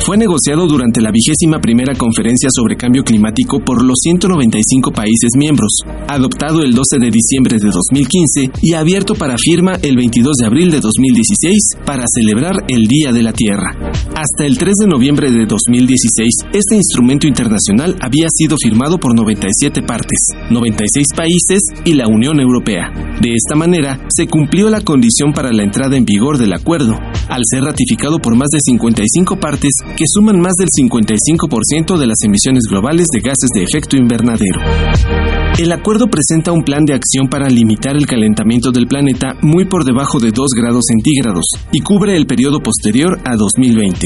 Fue 0.00 0.16
negociado 0.16 0.66
durante 0.66 1.00
la 1.00 1.10
vigésima 1.10 1.60
primera 1.60 1.94
conferencia 1.94 2.48
sobre 2.52 2.76
cambio 2.76 3.02
climático 3.02 3.60
por 3.60 3.82
los 3.82 3.96
195 4.02 4.92
países 4.92 5.30
miembros, 5.36 5.80
adoptado 6.08 6.62
el 6.62 6.74
12 6.74 6.98
de 7.00 7.10
diciembre 7.10 7.58
de 7.58 7.70
2015 7.70 8.50
y 8.62 8.74
abierto 8.74 9.14
para 9.14 9.36
firma 9.38 9.74
el 9.82 9.96
22 9.96 10.36
de 10.40 10.46
abril 10.46 10.70
de 10.70 10.80
2016 10.80 11.84
para 11.86 12.04
celebrar 12.06 12.56
el 12.68 12.86
Día 12.86 13.12
de 13.12 13.22
la 13.22 13.32
Tierra. 13.32 13.76
Hasta 14.14 14.46
el 14.46 14.58
3 14.58 14.72
de 14.82 14.86
noviembre 14.86 15.28
de 15.32 15.44
2016, 15.44 16.46
este 16.52 16.76
instrumento 16.76 17.26
internacional 17.26 17.96
había 18.00 18.28
sido 18.32 18.56
firmado 18.62 18.96
por 18.96 19.12
97 19.12 19.82
partes, 19.82 20.28
96 20.50 21.06
países 21.16 21.60
y 21.84 21.94
la 21.94 22.06
Unión 22.06 22.38
Europea. 22.38 22.92
De 23.20 23.34
esta 23.34 23.56
manera, 23.56 23.98
se 24.08 24.28
cumplió 24.28 24.70
la 24.70 24.82
condición 24.82 25.32
para 25.32 25.52
la 25.52 25.64
entrada 25.64 25.96
en 25.96 26.04
vigor 26.04 26.38
del 26.38 26.52
acuerdo, 26.52 26.96
al 27.28 27.42
ser 27.44 27.64
ratificado 27.64 28.20
por 28.20 28.36
más 28.36 28.50
de 28.52 28.60
55 28.60 29.40
partes 29.40 29.72
que 29.96 30.04
suman 30.06 30.38
más 30.40 30.54
del 30.60 30.68
55% 30.68 31.98
de 31.98 32.06
las 32.06 32.22
emisiones 32.24 32.64
globales 32.70 33.08
de 33.12 33.18
gases 33.18 33.50
de 33.52 33.64
efecto 33.64 33.96
invernadero. 33.96 35.43
El 35.56 35.70
acuerdo 35.70 36.08
presenta 36.08 36.50
un 36.50 36.64
plan 36.64 36.84
de 36.84 36.94
acción 36.94 37.28
para 37.28 37.48
limitar 37.48 37.96
el 37.96 38.08
calentamiento 38.08 38.72
del 38.72 38.88
planeta 38.88 39.34
muy 39.40 39.66
por 39.66 39.84
debajo 39.84 40.18
de 40.18 40.32
2 40.32 40.48
grados 40.56 40.82
centígrados 40.88 41.44
y 41.70 41.78
cubre 41.78 42.16
el 42.16 42.26
periodo 42.26 42.58
posterior 42.58 43.20
a 43.24 43.36
2020. 43.36 44.00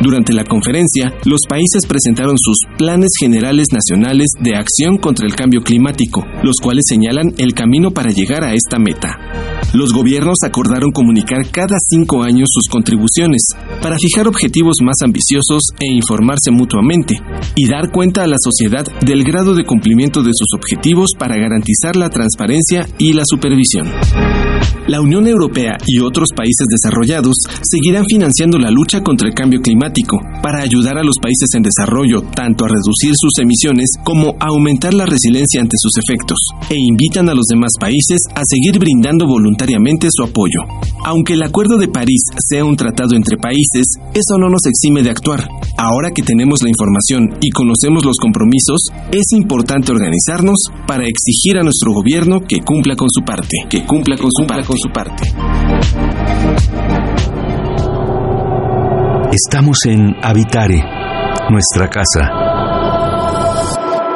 Durante 0.00 0.32
la 0.32 0.44
conferencia, 0.44 1.12
los 1.24 1.40
países 1.48 1.86
presentaron 1.88 2.36
sus 2.38 2.58
planes 2.78 3.10
generales 3.18 3.66
nacionales 3.72 4.28
de 4.38 4.54
acción 4.54 4.96
contra 4.96 5.26
el 5.26 5.34
cambio 5.34 5.62
climático, 5.62 6.24
los 6.44 6.54
cuales 6.62 6.84
señalan 6.88 7.34
el 7.36 7.52
camino 7.52 7.90
para 7.90 8.10
llegar 8.10 8.44
a 8.44 8.54
esta 8.54 8.78
meta. 8.78 9.51
Los 9.72 9.92
gobiernos 9.92 10.36
acordaron 10.44 10.90
comunicar 10.92 11.50
cada 11.50 11.76
cinco 11.88 12.22
años 12.22 12.48
sus 12.52 12.68
contribuciones 12.70 13.42
para 13.82 13.96
fijar 13.98 14.28
objetivos 14.28 14.76
más 14.82 14.96
ambiciosos 15.02 15.62
e 15.80 15.86
informarse 15.86 16.50
mutuamente 16.50 17.14
y 17.56 17.68
dar 17.68 17.90
cuenta 17.90 18.22
a 18.22 18.26
la 18.26 18.36
sociedad 18.38 18.84
del 19.00 19.24
grado 19.24 19.54
de 19.54 19.64
cumplimiento 19.64 20.22
de 20.22 20.32
sus 20.34 20.48
objetivos 20.54 21.10
para 21.18 21.36
garantizar 21.36 21.96
la 21.96 22.10
transparencia 22.10 22.86
y 22.98 23.12
la 23.14 23.22
supervisión. 23.24 23.90
La 24.92 25.00
Unión 25.00 25.26
Europea 25.26 25.78
y 25.86 26.00
otros 26.00 26.28
países 26.36 26.66
desarrollados 26.68 27.32
seguirán 27.62 28.04
financiando 28.04 28.58
la 28.58 28.70
lucha 28.70 29.00
contra 29.00 29.26
el 29.26 29.32
cambio 29.32 29.62
climático 29.62 30.20
para 30.42 30.60
ayudar 30.60 30.98
a 30.98 31.02
los 31.02 31.16
países 31.16 31.48
en 31.56 31.62
desarrollo 31.62 32.20
tanto 32.20 32.66
a 32.66 32.68
reducir 32.68 33.14
sus 33.16 33.32
emisiones 33.40 33.88
como 34.04 34.36
a 34.38 34.48
aumentar 34.52 34.92
la 34.92 35.06
resiliencia 35.06 35.62
ante 35.62 35.78
sus 35.80 35.96
efectos 35.96 36.36
e 36.68 36.74
invitan 36.76 37.30
a 37.30 37.34
los 37.34 37.46
demás 37.46 37.72
países 37.80 38.20
a 38.34 38.42
seguir 38.44 38.78
brindando 38.78 39.26
voluntariamente 39.26 40.08
su 40.10 40.24
apoyo. 40.24 40.60
Aunque 41.06 41.32
el 41.32 41.42
Acuerdo 41.42 41.78
de 41.78 41.88
París 41.88 42.20
sea 42.50 42.62
un 42.62 42.76
tratado 42.76 43.16
entre 43.16 43.38
países, 43.38 43.96
eso 44.12 44.36
no 44.38 44.50
nos 44.50 44.66
exime 44.66 45.02
de 45.02 45.08
actuar. 45.08 45.48
Ahora 45.78 46.10
que 46.14 46.22
tenemos 46.22 46.62
la 46.62 46.68
información 46.68 47.38
y 47.40 47.48
conocemos 47.48 48.04
los 48.04 48.18
compromisos, 48.20 48.92
es 49.10 49.32
importante 49.32 49.90
organizarnos 49.90 50.68
para 50.86 51.06
exigir 51.06 51.56
a 51.56 51.62
nuestro 51.62 51.94
gobierno 51.94 52.40
que 52.46 52.60
cumpla 52.60 52.94
con 52.94 53.08
su 53.10 53.24
parte, 53.24 53.56
que 53.70 53.86
cumpla 53.86 54.18
con 54.18 54.28
su 54.30 54.46
parte. 54.46 54.81
Parte. 54.90 55.22
Estamos 59.32 59.78
en 59.86 60.14
Habitare, 60.22 60.82
nuestra 61.50 61.88
casa. 61.88 62.30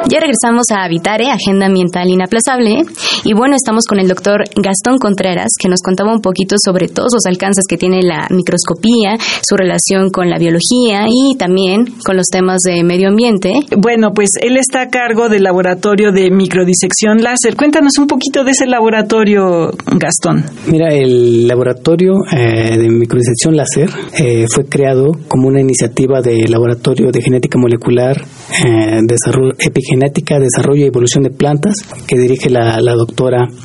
Ya 0.09 0.21
regresamos 0.21 0.67
a 0.71 0.85
Habitare, 0.85 1.31
Agenda 1.31 1.67
Ambiental 1.67 2.09
Inaplazable. 2.09 2.85
Y 3.25 3.35
bueno, 3.35 3.57
estamos 3.57 3.85
con 3.89 3.99
el 3.99 4.09
doctor 4.09 4.45
Gastón 4.55 4.99
Contreras, 4.99 5.49
que 5.59 5.69
nos 5.69 5.81
contaba 5.83 6.13
un 6.13 6.21
poquito 6.21 6.57
sobre 6.63 6.89
todos 6.89 7.13
los 7.15 7.27
alcances 7.27 7.65
que 7.69 7.77
tiene 7.77 8.03
la 8.03 8.29
microscopía, 8.31 9.17
su 9.43 9.57
relación 9.57 10.11
con 10.11 10.31
la 10.31 10.39
biología 10.39 11.07
y 11.09 11.37
también 11.37 11.87
con 12.05 12.17
los 12.17 12.27
temas 12.27 12.61
de 12.63 12.85
medio 12.85 13.09
ambiente. 13.09 13.53
Bueno, 13.77 14.13
pues 14.15 14.31
él 14.41 14.57
está 14.57 14.83
a 14.83 14.89
cargo 14.89 15.29
del 15.29 15.43
laboratorio 15.43 16.13
de 16.13 16.31
microdisección 16.31 17.23
láser. 17.23 17.57
Cuéntanos 17.57 17.99
un 17.99 18.07
poquito 18.07 18.45
de 18.45 18.53
ese 18.53 18.67
laboratorio, 18.67 19.71
Gastón. 19.99 20.45
Mira, 20.67 20.95
el 20.95 21.49
laboratorio 21.49 22.15
eh, 22.33 22.77
de 22.79 22.89
microdisección 22.89 23.57
láser 23.57 23.91
eh, 24.19 24.47
fue 24.49 24.67
creado 24.67 25.13
como 25.29 25.49
una 25.49 25.61
iniciativa 25.61 26.21
de 26.21 26.47
laboratorio 26.49 27.11
de 27.11 27.23
genética 27.23 27.59
molecular, 27.59 28.17
eh, 28.65 29.01
desarrollo 29.03 29.53
epigenética 29.59 29.97
Genética, 29.97 30.39
Desarrollo 30.39 30.85
y 30.85 30.89
Evolución 30.89 31.25
de 31.25 31.31
Plantas, 31.31 31.75
que 32.07 32.19
dirige 32.19 32.51
la, 32.51 32.77
doctora 32.81 33.06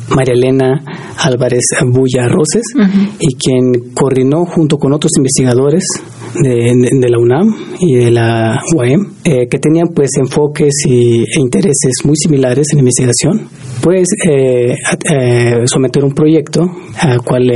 María 0.09 0.33
Elena 0.33 0.83
Álvarez 1.19 1.65
Bulla 1.85 2.27
Roses, 2.27 2.63
y 3.19 3.35
quien 3.35 3.93
coordinó 3.93 4.45
junto 4.45 4.77
con 4.77 4.93
otros 4.93 5.11
investigadores 5.17 5.83
de, 6.33 7.09
la 7.09 7.17
UNAM 7.17 7.55
y 7.79 7.95
de 7.95 8.11
la 8.11 8.61
UAM, 8.75 9.15
eh, 9.23 9.47
que 9.49 9.57
tenían 9.59 9.87
pues 9.93 10.09
enfoques 10.17 10.73
y, 10.87 11.21
e 11.23 11.39
intereses 11.39 11.93
muy 12.05 12.15
similares 12.15 12.67
en 12.73 12.79
investigación, 12.79 13.49
pues 13.81 14.09
eh, 14.27 14.75
eh, 15.09 15.61
someter 15.65 16.03
un 16.03 16.13
proyecto 16.13 16.61
al 16.99 17.21
cual 17.21 17.47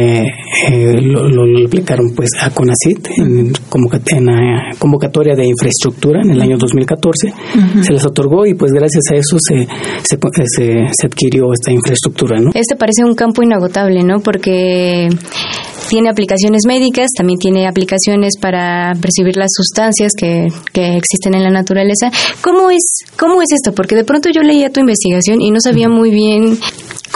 lo, 1.02 1.30
lo, 1.30 1.66
aplicaron 1.66 2.14
pues 2.16 2.32
a 2.40 2.50
CONACIT 2.50 3.08
en, 3.18 3.54
convocatoria 3.70 5.36
de 5.36 5.46
infraestructura 5.46 6.22
en 6.22 6.32
el 6.32 6.42
año 6.42 6.58
2014, 6.58 7.34
se 7.82 7.94
les 7.94 8.06
otorgó 8.06 8.46
y 8.46 8.54
pues 8.54 8.72
gracias 8.72 9.04
a 9.12 9.16
eso 9.16 9.38
se, 9.40 9.68
se, 10.04 10.18
se, 10.92 11.06
adquirió 11.06 11.52
esta 11.54 11.72
infraestructura. 11.72 12.40
¿no? 12.40 12.52
Este 12.54 12.76
parece 12.76 13.04
un 13.04 13.16
campo 13.16 13.44
inagotable, 13.44 14.04
¿no? 14.04 14.20
Porque 14.20 15.10
tiene 15.90 16.10
aplicaciones 16.10 16.64
médicas, 16.68 17.08
también 17.16 17.38
tiene 17.40 17.68
aplicaciones 17.68 18.38
para 18.40 18.65
percibir 19.02 19.38
las 19.38 19.50
sustancias 19.56 20.12
que, 20.18 20.48
que 20.74 20.98
existen 20.98 21.36
en 21.36 21.44
la 21.44 21.50
naturaleza. 21.50 22.12
¿Cómo 22.42 22.70
es, 22.70 22.84
¿Cómo 23.18 23.42
es 23.42 23.50
esto? 23.52 23.74
Porque 23.74 23.96
de 23.96 24.04
pronto 24.04 24.30
yo 24.30 24.42
leía 24.42 24.72
tu 24.72 24.80
investigación 24.80 25.42
y 25.42 25.52
no 25.52 25.60
sabía 25.60 25.90
muy 25.90 26.12
bien 26.12 26.58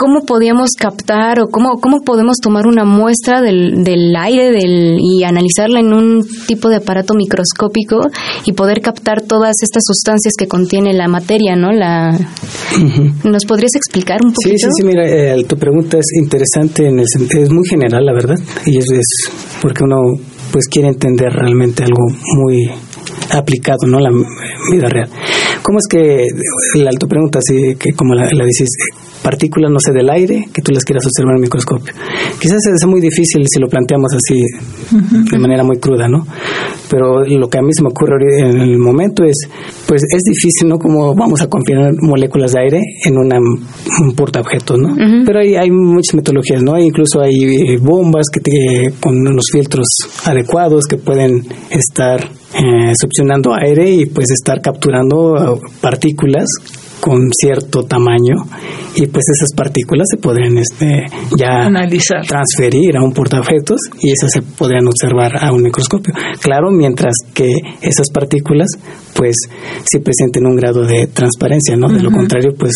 cómo 0.00 0.22
podíamos 0.24 0.70
captar 0.78 1.40
o 1.40 1.48
cómo, 1.48 1.78
cómo 1.78 2.00
podemos 2.00 2.38
tomar 2.38 2.66
una 2.66 2.86
muestra 2.86 3.42
del, 3.42 3.84
del 3.84 4.16
aire 4.16 4.50
del, 4.50 4.98
y 4.98 5.24
analizarla 5.24 5.80
en 5.80 5.92
un 5.92 6.26
tipo 6.46 6.70
de 6.70 6.76
aparato 6.76 7.12
microscópico 7.14 8.00
y 8.46 8.52
poder 8.52 8.80
captar 8.80 9.20
todas 9.20 9.56
estas 9.62 9.82
sustancias 9.84 10.32
que 10.38 10.48
contiene 10.48 10.94
la 10.94 11.06
materia, 11.06 11.54
¿no? 11.54 11.70
La, 11.72 12.16
¿Nos 13.24 13.44
podrías 13.44 13.74
explicar 13.74 14.20
un 14.24 14.32
poquito? 14.32 14.56
Sí, 14.56 14.58
sí, 14.58 14.68
sí, 14.78 14.86
mira, 14.86 15.06
eh, 15.06 15.44
tu 15.44 15.56
pregunta 15.56 15.98
es 15.98 16.06
interesante, 16.18 16.86
en 16.86 17.00
el, 17.00 17.04
es 17.04 17.50
muy 17.50 17.68
general, 17.68 18.02
la 18.04 18.14
verdad, 18.14 18.36
y 18.64 18.78
es, 18.78 18.86
es 18.90 19.30
porque 19.60 19.84
uno 19.84 20.18
pues 20.52 20.66
quiere 20.68 20.88
entender 20.88 21.32
realmente 21.32 21.84
algo 21.84 22.06
muy 22.36 22.70
aplicado, 23.30 23.86
¿no? 23.86 24.00
La 24.00 24.10
vida 24.72 24.88
real. 24.88 25.08
¿Cómo 25.62 25.78
es 25.78 25.86
que, 25.88 26.26
la, 26.76 26.90
tu 26.92 27.06
pregunta, 27.06 27.38
así 27.38 27.76
que 27.76 27.92
como 27.92 28.14
la, 28.14 28.28
la 28.32 28.44
dices, 28.44 28.68
partículas, 29.22 29.70
no 29.70 29.78
sé, 29.78 29.92
del 29.92 30.08
aire 30.10 30.46
que 30.52 30.62
tú 30.62 30.72
las 30.72 30.84
quieras 30.84 31.04
observar 31.06 31.32
en 31.32 31.38
el 31.38 31.42
microscopio. 31.42 31.94
Quizás 32.40 32.58
sea 32.62 32.88
muy 32.88 33.00
difícil 33.00 33.44
si 33.48 33.60
lo 33.60 33.68
planteamos 33.68 34.12
así 34.14 34.40
de 35.30 35.38
manera 35.38 35.62
muy 35.62 35.78
cruda, 35.78 36.08
¿no? 36.08 36.26
Pero 36.88 37.22
lo 37.24 37.48
que 37.48 37.58
a 37.58 37.62
mí 37.62 37.72
se 37.72 37.82
me 37.82 37.88
ocurre 37.88 38.16
en 38.40 38.60
el 38.60 38.78
momento 38.78 39.24
es, 39.24 39.36
pues 39.86 40.02
es 40.02 40.22
difícil, 40.22 40.68
¿no? 40.68 40.78
Como 40.78 41.14
vamos 41.14 41.40
a 41.40 41.48
confinar 41.48 41.92
moléculas 42.00 42.52
de 42.52 42.60
aire 42.60 42.80
en 43.04 43.16
una, 43.18 43.38
un 43.38 44.14
portaobjetos, 44.14 44.78
¿no? 44.78 44.94
Pero 45.24 45.40
hay, 45.40 45.54
hay 45.54 45.70
muchas 45.70 46.14
metodologías, 46.14 46.62
¿no? 46.62 46.78
Incluso 46.78 47.20
hay 47.20 47.44
eh, 47.44 47.78
bombas 47.80 48.26
que 48.32 48.92
con 49.00 49.14
unos 49.16 49.44
filtros 49.52 49.86
adecuados 50.24 50.84
que 50.88 50.96
pueden 50.96 51.46
estar 51.70 52.20
eh, 52.54 52.92
succionando 53.00 53.54
aire 53.54 53.90
y 53.90 54.06
pues 54.06 54.30
estar 54.30 54.60
capturando 54.60 55.60
partículas 55.80 56.48
con 57.00 57.30
cierto 57.32 57.82
tamaño 57.82 58.44
y 58.94 59.06
pues 59.06 59.24
esas 59.34 59.52
partículas 59.56 60.06
se 60.10 60.18
podrían 60.18 60.58
este, 60.58 61.06
ya 61.36 61.66
Analizar. 61.66 62.24
transferir 62.26 62.96
a 62.96 63.02
un 63.02 63.12
portaefectos 63.12 63.78
y 64.02 64.12
esas 64.12 64.30
se 64.32 64.42
podrían 64.42 64.86
observar 64.86 65.32
a 65.42 65.52
un 65.52 65.62
microscopio. 65.62 66.12
Claro, 66.40 66.70
mientras 66.70 67.14
que 67.32 67.50
esas 67.80 68.10
partículas 68.10 68.68
pues 69.14 69.36
sí 69.90 69.98
presenten 69.98 70.46
un 70.46 70.56
grado 70.56 70.84
de 70.84 71.06
transparencia, 71.06 71.76
¿no? 71.76 71.88
De 71.88 72.02
lo 72.02 72.10
contrario 72.10 72.52
pues 72.58 72.72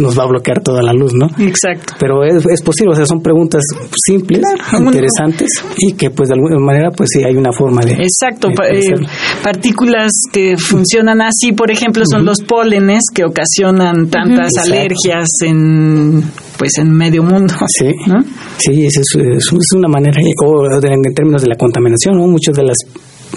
nos 0.00 0.18
va 0.18 0.24
a 0.24 0.26
bloquear 0.26 0.62
toda 0.62 0.82
la 0.82 0.92
luz, 0.92 1.12
¿no? 1.14 1.26
Exacto. 1.38 1.94
Pero 1.98 2.24
es, 2.24 2.44
es 2.46 2.62
posible, 2.62 2.92
o 2.92 2.96
sea, 2.96 3.06
son 3.06 3.20
preguntas 3.20 3.62
simples, 4.06 4.42
interesantes 4.78 5.48
y 5.78 5.92
que 5.92 6.10
pues 6.10 6.28
de 6.28 6.34
alguna 6.34 6.58
manera 6.58 6.90
pues 6.90 7.10
sí 7.12 7.22
hay 7.24 7.36
una 7.36 7.52
forma 7.52 7.82
de... 7.82 7.92
Exacto, 7.92 8.48
de 8.48 8.78
eh, 8.78 9.06
partículas 9.42 10.12
que 10.32 10.56
funcionan 10.56 11.20
así, 11.22 11.52
por 11.52 11.70
ejemplo, 11.70 12.04
son 12.10 12.24
los 12.24 12.42
pólenes 12.42 13.02
que 13.14 13.24
ocasionan 13.24 13.67
tantas 13.74 14.48
Exacto. 14.56 14.72
alergias 14.72 15.28
en 15.44 16.22
pues 16.58 16.72
en 16.78 16.90
medio 16.90 17.22
mundo. 17.22 17.54
Sí, 17.78 17.86
¿no? 18.06 18.20
sí, 18.58 18.84
esa 18.86 19.00
es, 19.00 19.06
es- 19.36 19.52
es 19.52 19.72
una 19.76 19.88
manera, 19.88 20.18
o 20.44 20.80
de- 20.80 20.88
en 20.88 21.14
términos 21.14 21.42
de 21.42 21.48
la 21.48 21.56
contaminación, 21.56 22.16
¿no? 22.16 22.26
muchas 22.26 22.56
de 22.56 22.64
las 22.64 22.76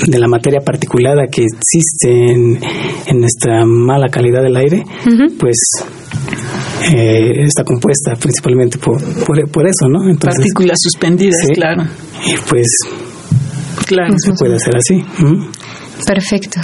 de 0.08 0.18
la 0.20 0.28
materia 0.28 0.60
particulada 0.66 1.28
que 1.30 1.44
existe 1.44 2.32
en, 2.32 2.58
en 3.08 3.20
nuestra 3.20 3.66
mala 3.66 4.08
calidad 4.08 4.42
del 4.42 4.56
aire, 4.56 4.86
pues 5.38 5.58
eh, 6.94 7.44
está 7.44 7.64
compuesta 7.64 8.14
principalmente 8.20 8.78
por, 8.78 9.02
por, 9.26 9.50
por 9.52 9.66
eso, 9.68 9.88
¿no? 9.90 10.10
Entonces, 10.10 10.40
Partículas 10.40 10.78
suspendidas, 10.82 11.36
Sí. 11.46 11.54
claro. 11.54 11.84
y 12.26 12.36
pues 12.50 12.68
Claro. 13.86 14.14
se 14.18 14.32
puede 14.34 14.56
hacer 14.56 14.76
así. 14.78 14.94
¿m? 15.20 15.48
Perfecto. 16.08 16.60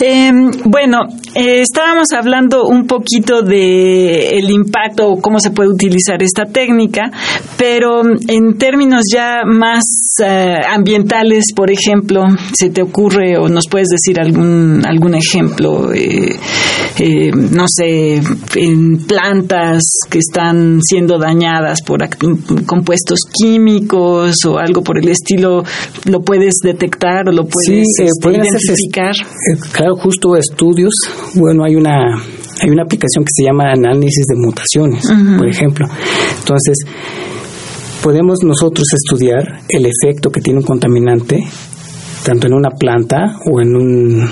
Eh, 0.00 0.30
bueno, 0.64 0.98
eh, 1.34 1.60
estábamos 1.60 2.08
hablando 2.12 2.66
un 2.66 2.86
poquito 2.86 3.42
de 3.42 4.38
el 4.38 4.50
impacto 4.50 5.08
o 5.08 5.20
cómo 5.20 5.40
se 5.40 5.50
puede 5.50 5.70
utilizar 5.70 6.22
esta 6.22 6.44
técnica, 6.44 7.10
pero 7.56 8.02
en 8.28 8.58
términos 8.58 9.04
ya 9.12 9.42
más 9.46 9.84
eh, 10.22 10.58
ambientales, 10.68 11.52
por 11.54 11.70
ejemplo, 11.70 12.24
¿se 12.52 12.70
te 12.70 12.82
ocurre 12.82 13.38
o 13.38 13.48
nos 13.48 13.68
puedes 13.68 13.88
decir 13.88 14.20
algún 14.20 14.82
algún 14.86 15.14
ejemplo? 15.14 15.92
eh, 15.94 16.36
eh, 16.98 17.30
no 17.30 17.66
sé, 17.68 18.22
en 18.54 18.96
plantas 19.06 19.82
que 20.08 20.18
están 20.18 20.80
siendo 20.82 21.18
dañadas 21.18 21.82
por 21.82 22.00
compuestos 22.64 23.20
químicos 23.32 24.34
o 24.46 24.58
algo 24.58 24.82
por 24.82 24.98
el 24.98 25.08
estilo, 25.08 25.62
¿lo 26.06 26.20
puedes 26.22 26.54
detectar 26.62 27.28
o 27.28 27.32
lo 27.32 27.42
puedes 27.42 27.86
Sí, 27.96 28.02
eh, 28.02 28.06
este, 28.06 28.22
pueden 28.22 28.40
hacerse 28.40 28.72
identificar? 28.72 29.14
Eh, 29.14 29.58
justo 29.94 30.36
estudios. 30.36 30.92
Bueno, 31.34 31.64
hay 31.64 31.76
una 31.76 32.14
hay 32.62 32.70
una 32.70 32.84
aplicación 32.84 33.22
que 33.24 33.30
se 33.36 33.44
llama 33.44 33.70
análisis 33.70 34.24
de 34.28 34.34
mutaciones, 34.36 35.04
por 35.36 35.46
ejemplo. 35.48 35.86
Entonces, 36.40 36.76
podemos 38.02 38.38
nosotros 38.44 38.86
estudiar 38.94 39.60
el 39.68 39.86
efecto 39.86 40.30
que 40.30 40.40
tiene 40.40 40.60
un 40.60 40.64
contaminante 40.64 41.44
tanto 42.24 42.46
en 42.48 42.54
una 42.54 42.70
planta 42.70 43.36
o 43.52 43.60
en 43.60 43.76
un- 43.76 44.28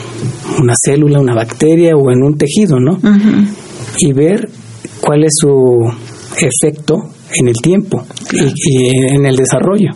una 0.60 0.74
célula, 0.84 1.20
una 1.20 1.34
bacteria 1.34 1.92
o 1.96 2.10
en 2.10 2.22
un 2.24 2.36
tejido, 2.36 2.80
¿no? 2.80 2.98
Y 3.98 4.12
ver 4.12 4.48
cuál 5.00 5.22
es 5.24 5.32
su 5.40 5.92
efecto 6.40 6.96
en 7.40 7.48
el 7.48 7.54
tiempo 7.62 8.04
y, 8.32 8.88
y 8.88 9.14
en 9.14 9.26
el 9.26 9.36
desarrollo. 9.36 9.90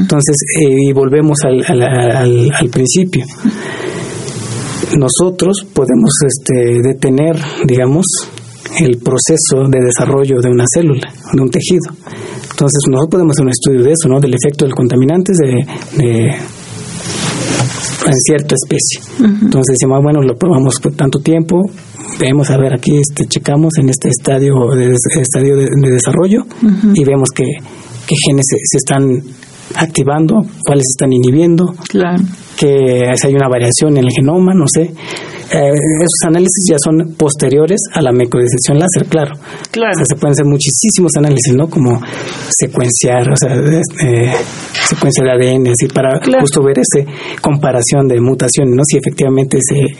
Entonces, 0.00 0.34
eh, 0.62 0.88
y 0.88 0.92
volvemos 0.92 1.36
al, 1.44 1.62
al, 1.68 1.82
al- 1.82 2.50
al 2.58 2.68
principio. 2.70 3.24
Nosotros 4.98 5.66
podemos 5.72 6.10
este, 6.26 6.80
detener, 6.82 7.36
digamos, 7.66 8.04
el 8.80 8.98
proceso 8.98 9.68
de 9.68 9.80
desarrollo 9.84 10.40
de 10.40 10.50
una 10.50 10.64
célula, 10.72 11.12
de 11.32 11.40
un 11.40 11.50
tejido. 11.50 11.90
Entonces, 12.50 12.78
nosotros 12.88 13.10
podemos 13.10 13.32
hacer 13.34 13.44
un 13.44 13.50
estudio 13.50 13.82
de 13.84 13.92
eso, 13.92 14.08
¿no? 14.08 14.20
Del 14.20 14.34
efecto 14.34 14.64
del 14.64 14.74
contaminante 14.74 15.32
de, 15.32 15.66
de- 16.02 16.34
en 18.06 18.14
cierta 18.24 18.54
especie. 18.54 19.00
Entonces 19.42 19.74
decimos, 19.78 19.98
ah, 19.98 20.02
bueno, 20.02 20.22
lo 20.22 20.36
probamos 20.36 20.78
por 20.80 20.92
tanto 20.92 21.18
tiempo, 21.18 21.60
vemos, 22.20 22.50
a 22.50 22.56
ver, 22.56 22.72
aquí 22.74 22.96
este, 22.98 23.26
checamos 23.26 23.72
en 23.80 23.88
este 23.88 24.08
estadio 24.08 24.54
de, 24.74 24.94
estadio 25.20 25.56
de, 25.56 25.68
de 25.74 25.90
desarrollo 25.90 26.46
y 26.94 27.04
vemos 27.04 27.30
que, 27.34 27.44
qué 28.06 28.14
genes 28.28 28.44
se, 28.48 28.56
se 28.62 28.76
están 28.78 29.22
activando, 29.74 30.42
cuáles 30.64 30.84
están 30.94 31.12
inhibiendo, 31.12 31.74
Claro. 31.88 32.22
que 32.58 33.10
si 33.16 33.26
hay 33.26 33.34
una 33.34 33.48
variación 33.48 33.96
en 33.96 34.04
el 34.04 34.10
genoma, 34.14 34.54
no 34.54 34.64
sé. 34.72 34.82
Eh, 35.52 35.70
esos 35.70 36.26
análisis 36.26 36.66
ya 36.68 36.76
son 36.82 37.14
posteriores 37.16 37.78
a 37.92 38.02
la 38.02 38.10
microdisección 38.10 38.78
láser, 38.78 39.06
claro. 39.08 39.32
Claro. 39.70 39.92
O 39.94 39.96
sea, 39.98 40.04
se 40.06 40.16
pueden 40.16 40.32
hacer 40.32 40.44
muchísimos 40.46 41.12
análisis, 41.16 41.54
¿no? 41.54 41.68
Como 41.68 42.00
secuenciar, 42.48 43.30
o 43.30 43.36
sea, 43.36 43.54
eh, 43.54 44.32
secuencia 44.88 45.24
de 45.24 45.30
ADN, 45.30 45.68
así 45.68 45.86
para 45.92 46.18
Claro. 46.20 46.40
justo 46.40 46.62
ver 46.62 46.78
esa 46.78 47.06
comparación 47.40 48.08
de 48.08 48.20
mutaciones, 48.20 48.74
¿no? 48.74 48.82
Si 48.86 48.96
efectivamente 48.98 49.58
ese 49.58 49.96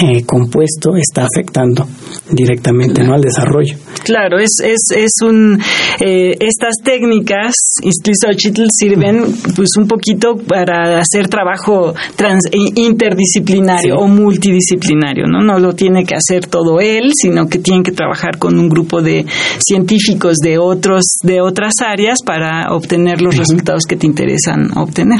eh, 0.00 0.22
compuesto 0.24 0.94
está 0.96 1.26
afectando 1.26 1.84
directamente, 2.30 3.02
¿no? 3.02 3.14
Al 3.14 3.20
desarrollo. 3.20 3.74
Claro, 4.08 4.38
es, 4.38 4.52
es, 4.64 4.80
es 4.96 5.10
un, 5.22 5.60
eh, 6.00 6.34
estas 6.40 6.76
técnicas, 6.82 7.52
Istlizochitl, 7.82 8.64
sirven 8.70 9.22
pues 9.54 9.68
un 9.76 9.86
poquito 9.86 10.34
para 10.34 10.98
hacer 10.98 11.28
trabajo 11.28 11.94
trans, 12.16 12.44
interdisciplinario 12.52 13.78
Sí. 13.78 13.90
o 14.02 14.06
multidisciplinario, 14.06 15.26
¿no? 15.26 15.40
No 15.44 15.58
lo 15.58 15.74
tiene 15.74 16.04
que 16.04 16.14
hacer 16.14 16.46
todo 16.46 16.80
él, 16.80 17.10
sino 17.14 17.48
que 17.48 17.58
tiene 17.58 17.82
que 17.82 17.92
trabajar 17.92 18.38
con 18.38 18.58
un 18.58 18.70
grupo 18.70 19.02
de 19.02 19.26
científicos 19.58 20.38
de 20.38 20.56
otros, 20.56 21.04
de 21.22 21.42
otras 21.42 21.74
áreas 21.86 22.20
para 22.24 22.72
obtener 22.74 23.20
los 23.20 23.36
resultados 23.36 23.82
que 23.86 23.96
te 23.96 24.06
interesan 24.06 24.70
obtener. 24.78 25.18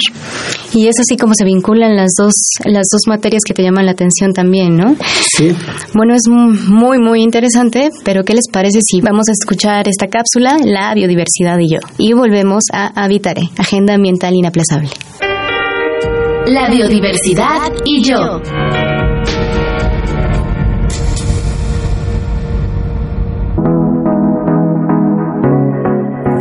Y 0.72 0.87
es 0.87 0.96
así 0.98 1.18
como 1.18 1.35
se 1.37 1.44
vinculan 1.44 1.94
las 1.94 2.12
dos, 2.18 2.33
las 2.64 2.87
dos 2.90 3.03
materias 3.07 3.42
que 3.46 3.53
te 3.53 3.62
llaman 3.62 3.85
la 3.85 3.92
atención 3.92 4.33
también, 4.33 4.77
¿no? 4.79 4.96
Sí. 5.37 5.51
Bueno, 5.94 6.14
es 6.14 6.22
muy, 6.29 6.98
muy 6.98 7.22
interesante, 7.22 7.90
pero 8.03 8.24
¿qué 8.24 8.33
les 8.33 8.48
parece 8.51 8.78
si 8.81 9.01
vamos 9.01 9.29
a 9.29 9.33
escuchar 9.33 9.88
esta 9.88 10.09
cápsula, 10.09 10.57
La 10.64 10.95
biodiversidad 10.95 11.59
y 11.59 11.73
yo? 11.73 11.79
Y 11.97 12.12
volvemos 12.12 12.64
a 12.73 12.88
Habitare, 13.03 13.43
Agenda 13.57 13.95
Ambiental 13.95 14.35
Inaplazable. 14.35 14.91
La 16.47 16.69
biodiversidad 16.71 17.73
y 17.85 18.03
yo. 18.03 18.41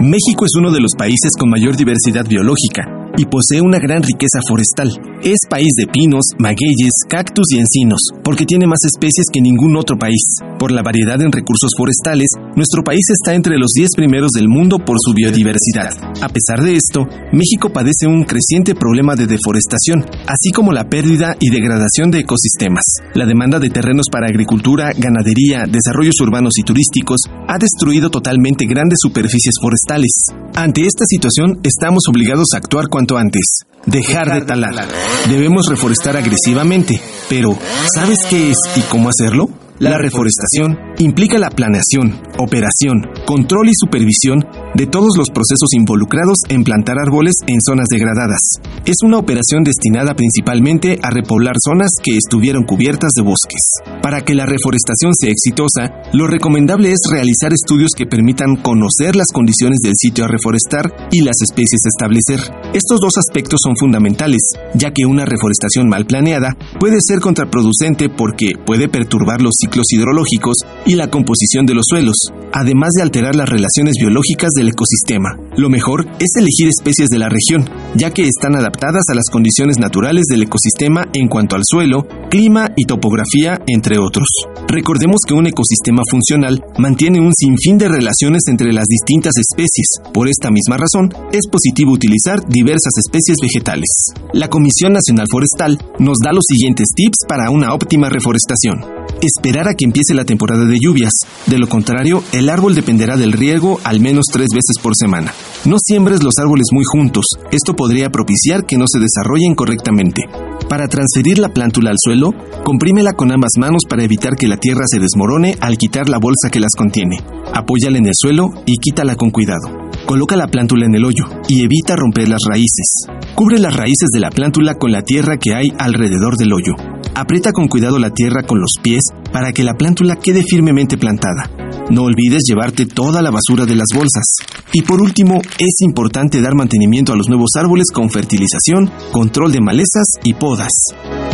México 0.01 0.45
es 0.45 0.51
uno 0.57 0.71
de 0.71 0.79
los 0.79 0.91
países 0.97 1.31
con 1.37 1.49
mayor 1.49 1.75
diversidad 1.75 2.25
biológica 2.25 2.85
y 3.17 3.25
posee 3.25 3.61
una 3.61 3.79
gran 3.79 4.03
riqueza 4.03 4.39
forestal. 4.47 5.16
Es 5.23 5.49
país 5.49 5.73
de 5.77 5.87
pinos, 5.87 6.25
magueyes, 6.37 6.93
cactus 7.09 7.47
y 7.51 7.57
encinos, 7.57 7.99
porque 8.23 8.45
tiene 8.45 8.67
más 8.67 8.79
especies 8.85 9.25
que 9.33 9.41
ningún 9.41 9.75
otro 9.75 9.97
país. 9.97 10.21
Por 10.59 10.71
la 10.71 10.83
variedad 10.83 11.19
en 11.21 11.31
recursos 11.31 11.71
forestales, 11.75 12.27
nuestro 12.55 12.83
país 12.83 13.03
está 13.09 13.33
entre 13.33 13.57
los 13.57 13.71
10 13.73 13.89
primeros 13.95 14.29
del 14.31 14.47
mundo 14.47 14.77
por 14.77 14.97
su 15.03 15.13
biodiversidad. 15.15 15.97
A 16.21 16.29
pesar 16.29 16.61
de 16.61 16.75
esto, 16.75 17.07
México 17.33 17.73
padece 17.73 18.05
un 18.05 18.25
creciente 18.25 18.75
problema 18.75 19.15
de 19.15 19.25
deforestación, 19.25 20.05
así 20.27 20.51
como 20.51 20.71
la 20.71 20.87
pérdida 20.87 21.35
y 21.39 21.49
degradación 21.49 22.11
de 22.11 22.19
ecosistemas. 22.19 22.83
La 23.15 23.25
demanda 23.25 23.59
de 23.59 23.71
terrenos 23.71 24.05
para 24.11 24.27
agricultura, 24.27 24.91
ganadería, 24.95 25.63
desarrollos 25.67 26.15
urbanos 26.21 26.53
y 26.57 26.63
turísticos 26.63 27.21
ha 27.47 27.57
destruido 27.57 28.11
totalmente 28.11 28.65
grandes 28.65 28.99
superficies 29.01 29.55
forestales. 29.59 30.11
Ante 30.53 30.81
esta 30.81 31.05
situación, 31.07 31.59
estamos 31.63 32.03
obligados 32.07 32.49
a 32.53 32.57
actuar 32.57 32.87
cuanto 32.87 33.17
antes. 33.17 33.61
Dejar 33.85 34.33
de 34.33 34.45
talar. 34.45 34.87
Debemos 35.29 35.67
reforestar 35.69 36.15
agresivamente, 36.17 37.01
pero 37.29 37.57
¿sabes 37.93 38.19
qué 38.29 38.51
es 38.51 38.57
y 38.75 38.81
cómo 38.81 39.09
hacerlo? 39.09 39.49
La 39.79 39.99
reforestación 39.99 40.75
implica 40.97 41.37
la 41.37 41.51
planeación, 41.51 42.19
operación, 42.39 43.03
control 43.25 43.69
y 43.69 43.73
supervisión 43.75 44.39
de 44.77 44.85
todos 44.85 45.17
los 45.17 45.29
procesos 45.31 45.73
involucrados 45.73 46.37
en 46.49 46.63
plantar 46.63 46.97
árboles 46.99 47.33
en 47.47 47.59
zonas 47.65 47.87
degradadas. 47.89 48.61
Es 48.85 48.97
una 49.03 49.17
operación 49.17 49.63
destinada 49.63 50.13
principalmente 50.13 50.99
a 51.01 51.09
repoblar 51.09 51.55
zonas 51.65 51.89
que 52.03 52.15
estuvieron 52.15 52.63
cubiertas 52.63 53.09
de 53.15 53.23
bosques. 53.23 53.61
Para 54.03 54.21
que 54.21 54.35
la 54.35 54.45
reforestación 54.45 55.13
sea 55.15 55.31
exitosa, 55.31 56.03
lo 56.13 56.27
recomendable 56.27 56.91
es 56.91 56.99
realizar 57.11 57.53
estudios 57.53 57.91
que 57.97 58.05
permitan 58.05 58.55
conocer 58.57 59.15
las 59.15 59.27
condiciones 59.33 59.79
del 59.81 59.93
sitio 59.97 60.25
a 60.25 60.27
reforestar 60.27 61.09
y 61.11 61.21
las 61.21 61.41
especies 61.41 61.81
a 61.85 61.89
establecer. 61.89 62.39
Estos 62.75 62.99
dos 63.01 63.17
aspectos 63.17 63.59
son 63.63 63.75
fundamentales, 63.77 64.41
ya 64.75 64.91
que 64.91 65.07
una 65.07 65.25
reforestación 65.25 65.89
mal 65.89 66.05
planeada 66.05 66.55
puede 66.79 66.97
ser 67.01 67.19
contraproducente 67.19 68.09
porque 68.09 68.51
puede 68.63 68.89
perturbar 68.89 69.41
los 69.41 69.55
ciclos 69.59 69.87
hidrológicos 69.91 70.57
y 70.85 70.93
la 70.93 71.09
composición 71.09 71.65
de 71.65 71.73
los 71.73 71.85
suelos, 71.89 72.15
además 72.53 72.91
de 72.95 73.01
alterar 73.01 73.35
las 73.35 73.49
relaciones 73.49 73.95
biológicas 73.99 74.51
del 74.67 74.73
ecosistema. 74.73 75.37
Lo 75.57 75.69
mejor 75.69 76.05
es 76.19 76.35
elegir 76.35 76.67
especies 76.67 77.07
de 77.09 77.19
la 77.19 77.29
región, 77.29 77.69
ya 77.95 78.11
que 78.11 78.23
están 78.23 78.55
adaptadas 78.55 79.03
a 79.09 79.15
las 79.15 79.25
condiciones 79.31 79.77
naturales 79.79 80.25
del 80.29 80.43
ecosistema 80.43 81.05
en 81.13 81.27
cuanto 81.27 81.55
al 81.55 81.63
suelo, 81.65 82.05
clima 82.29 82.69
y 82.75 82.85
topografía, 82.85 83.59
entre 83.67 83.97
otros. 83.97 84.27
Recordemos 84.67 85.17
que 85.25 85.33
un 85.33 85.47
ecosistema 85.47 86.03
funcional 86.09 86.63
mantiene 86.77 87.19
un 87.19 87.31
sinfín 87.33 87.77
de 87.77 87.87
relaciones 87.87 88.43
entre 88.47 88.73
las 88.73 88.85
distintas 88.85 89.33
especies. 89.37 89.87
Por 90.13 90.27
esta 90.27 90.51
misma 90.51 90.77
razón, 90.77 91.09
es 91.31 91.47
positivo 91.49 91.93
utilizar 91.93 92.45
diversas 92.47 92.93
especies 93.05 93.37
vegetales. 93.41 93.89
La 94.33 94.49
Comisión 94.49 94.93
Nacional 94.93 95.27
Forestal 95.31 95.77
nos 95.99 96.17
da 96.23 96.33
los 96.33 96.43
siguientes 96.47 96.87
tips 96.95 97.25
para 97.27 97.49
una 97.49 97.73
óptima 97.73 98.09
reforestación. 98.09 98.83
Esperar 99.21 99.67
a 99.67 99.73
que 99.73 99.85
empiece 99.85 100.13
la 100.13 100.25
temporada 100.25 100.65
de 100.65 100.77
lluvias. 100.79 101.13
De 101.47 101.57
lo 101.57 101.67
contrario, 101.67 102.23
el 102.33 102.49
árbol 102.49 102.75
dependerá 102.75 103.17
del 103.17 103.31
riego 103.31 103.79
al 103.83 103.99
menos 103.99 104.25
tres 104.31 104.49
veces 104.57 104.81
por 104.81 104.93
semana. 104.95 105.31
No 105.65 105.77
siembres 105.79 106.23
los 106.23 106.33
árboles 106.39 106.67
muy 106.71 106.83
juntos. 106.83 107.25
Esto 107.51 107.75
podría 107.75 108.09
propiciar 108.09 108.65
que 108.65 108.77
no 108.77 108.85
se 108.87 108.99
desarrollen 108.99 109.53
correctamente. 109.53 110.23
Para 110.67 110.87
transferir 110.87 111.37
la 111.37 111.49
plántula 111.49 111.91
al 111.91 111.97
suelo, 111.99 112.31
comprímela 112.63 113.13
con 113.13 113.31
ambas 113.31 113.51
manos 113.59 113.83
para 113.87 114.03
evitar 114.03 114.35
que 114.35 114.47
la 114.47 114.57
tierra 114.57 114.83
se 114.87 114.99
desmorone 114.99 115.55
al 115.61 115.77
quitar 115.77 116.09
la 116.09 116.17
bolsa 116.17 116.49
que 116.51 116.59
las 116.59 116.71
contiene. 116.75 117.17
Apóyala 117.53 117.99
en 117.99 118.07
el 118.07 118.13
suelo 118.15 118.49
y 118.65 118.77
quítala 118.77 119.15
con 119.15 119.29
cuidado. 119.29 119.69
Coloca 120.05 120.35
la 120.35 120.47
plántula 120.47 120.85
en 120.85 120.95
el 120.95 121.05
hoyo 121.05 121.25
y 121.47 121.63
evita 121.63 121.95
romper 121.95 122.27
las 122.29 122.41
raíces. 122.49 123.07
Cubre 123.35 123.59
las 123.59 123.75
raíces 123.75 124.09
de 124.11 124.19
la 124.19 124.29
plántula 124.29 124.75
con 124.75 124.91
la 124.91 125.03
tierra 125.03 125.37
que 125.37 125.53
hay 125.53 125.67
alrededor 125.77 126.37
del 126.37 126.53
hoyo. 126.53 126.73
Aprieta 127.13 127.51
con 127.51 127.67
cuidado 127.67 127.99
la 127.99 128.11
tierra 128.11 128.43
con 128.43 128.59
los 128.59 128.73
pies 128.81 129.03
para 129.31 129.51
que 129.51 129.63
la 129.63 129.75
plántula 129.75 130.15
quede 130.15 130.43
firmemente 130.43 130.97
plantada. 130.97 131.66
No 131.89 132.03
olvides 132.03 132.43
llevarte 132.47 132.85
toda 132.85 133.21
la 133.21 133.31
basura 133.31 133.65
de 133.65 133.75
las 133.75 133.87
bolsas. 133.93 134.25
Y 134.73 134.81
por 134.81 135.01
último, 135.01 135.39
es 135.57 135.81
importante 135.81 136.41
dar 136.41 136.53
mantenimiento 136.53 137.13
a 137.13 137.15
los 137.15 137.29
nuevos 137.29 137.51
árboles 137.57 137.85
con 137.93 138.09
fertilización, 138.09 138.91
control 139.11 139.53
de 139.53 139.61
malezas 139.61 140.05
y 140.23 140.33
podas. 140.33 140.71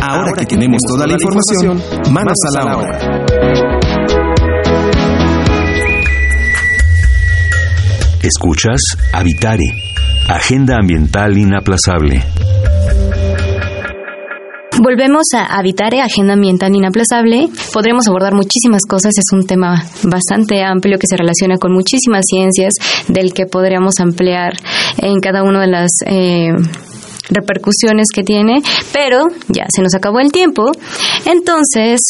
Ahora, 0.00 0.32
que, 0.32 0.46
tenemos 0.46 0.80
toda, 0.86 1.06
la 1.06 1.14
información, 1.14 1.82
manos, 2.12 2.38
a 2.48 2.64
la 2.64 2.76
obra. 2.76 3.26
Escuchas 8.22 8.80
Habitare, 9.12 9.66
Agenda 10.28 10.76
Ambiental 10.78 11.36
Inaplazable. 11.36 12.24
Volvemos 14.82 15.22
a 15.36 15.56
Habitare, 15.56 16.00
Agenda 16.02 16.32
Ambiental 16.32 16.74
Inaplazable. 16.74 17.48
Podremos 17.72 18.08
abordar 18.08 18.34
muchísimas 18.34 18.82
cosas, 18.88 19.12
es 19.16 19.32
un 19.32 19.46
tema 19.46 19.84
bastante 20.02 20.64
amplio 20.64 20.98
que 20.98 21.06
se 21.08 21.16
relaciona 21.16 21.58
con 21.58 21.72
muchísimas 21.72 22.24
ciencias, 22.28 22.72
del 23.06 23.32
que 23.32 23.46
podríamos 23.46 24.00
ampliar 24.00 24.54
en 24.98 25.20
cada 25.20 25.44
una 25.44 25.60
de 25.60 25.66
las... 25.68 25.90
Eh, 26.06 26.48
repercusiones 27.30 28.06
que 28.14 28.22
tiene, 28.22 28.62
pero 28.92 29.24
ya 29.48 29.66
se 29.74 29.82
nos 29.82 29.94
acabó 29.94 30.20
el 30.20 30.30
tiempo. 30.30 30.70
Entonces, 31.26 32.00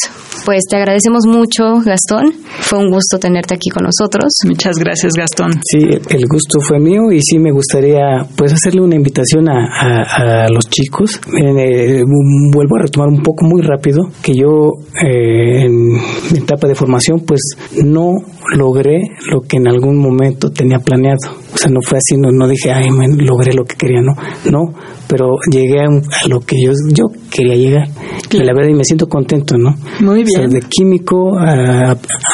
pues 0.45 0.63
te 0.69 0.77
agradecemos 0.77 1.25
mucho, 1.25 1.81
Gastón. 1.83 2.33
Fue 2.59 2.79
un 2.79 2.89
gusto 2.89 3.17
tenerte 3.19 3.55
aquí 3.55 3.69
con 3.69 3.83
nosotros. 3.83 4.33
Muchas 4.45 4.77
gracias, 4.77 5.13
Gastón. 5.17 5.51
Sí, 5.63 5.79
el 6.09 6.27
gusto 6.27 6.59
fue 6.61 6.79
mío 6.79 7.11
y 7.11 7.19
sí 7.21 7.39
me 7.39 7.51
gustaría 7.51 8.25
pues 8.35 8.53
hacerle 8.53 8.81
una 8.81 8.95
invitación 8.95 9.49
a, 9.49 10.47
los 10.49 10.69
chicos. 10.69 11.19
Eh, 11.37 12.01
vuelvo 12.53 12.75
a 12.77 12.83
retomar 12.83 13.09
un 13.09 13.21
poco 13.21 13.45
muy 13.45 13.61
rápido 13.61 14.03
que 14.21 14.33
yo 14.33 14.71
eh, 15.03 15.65
en 15.65 15.93
mi 15.93 16.39
etapa 16.39 16.67
de 16.67 16.75
formación 16.75 17.21
pues 17.25 17.41
no 17.83 18.17
logré 18.53 19.11
lo 19.31 19.41
que 19.41 19.57
en 19.57 19.67
algún 19.67 19.97
momento 19.97 20.51
tenía 20.51 20.79
planeado. 20.79 21.17
O 21.53 21.57
sea, 21.57 21.69
no 21.71 21.79
fue 21.81 21.97
así, 21.97 22.17
no, 22.17 22.31
no 22.31 22.47
dije, 22.47 22.71
ay, 22.71 22.89
logré 23.17 23.53
lo 23.53 23.63
que 23.65 23.75
quería, 23.75 24.01
no. 24.01 24.13
No, 24.51 24.73
pero 25.07 25.37
llegué 25.51 25.81
a, 25.81 26.27
lo 26.27 26.39
que 26.41 26.55
yo, 26.63 26.71
yo 26.93 27.05
quería 27.31 27.55
llegar. 27.55 27.87
Y 28.31 28.37
la 28.39 28.53
verdad, 28.53 28.69
y 28.69 28.75
me 28.75 28.83
siento 28.83 29.07
contento, 29.07 29.57
¿no? 29.57 29.75
Muy 30.01 30.23
bien. 30.23 30.49
de 30.49 30.59
químico, 30.61 31.37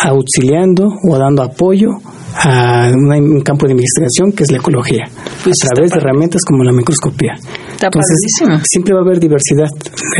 auxiliando 0.04 0.88
o 1.10 1.18
dando 1.18 1.44
apoyo 1.44 1.90
a 2.36 2.92
un 2.94 3.42
campo 3.42 3.66
de 3.66 3.74
investigación 3.74 4.32
que 4.32 4.44
es 4.44 4.52
la 4.52 4.58
ecología, 4.58 5.06
pues 5.44 5.56
a 5.66 5.74
través 5.74 5.92
de 5.92 6.00
herramientas 6.00 6.42
como 6.48 6.64
la 6.64 6.72
microscopía. 6.72 7.34
Entonces, 7.74 8.62
siempre 8.64 8.94
va 8.94 9.00
a 9.00 9.04
haber 9.04 9.20
diversidad, 9.20 9.68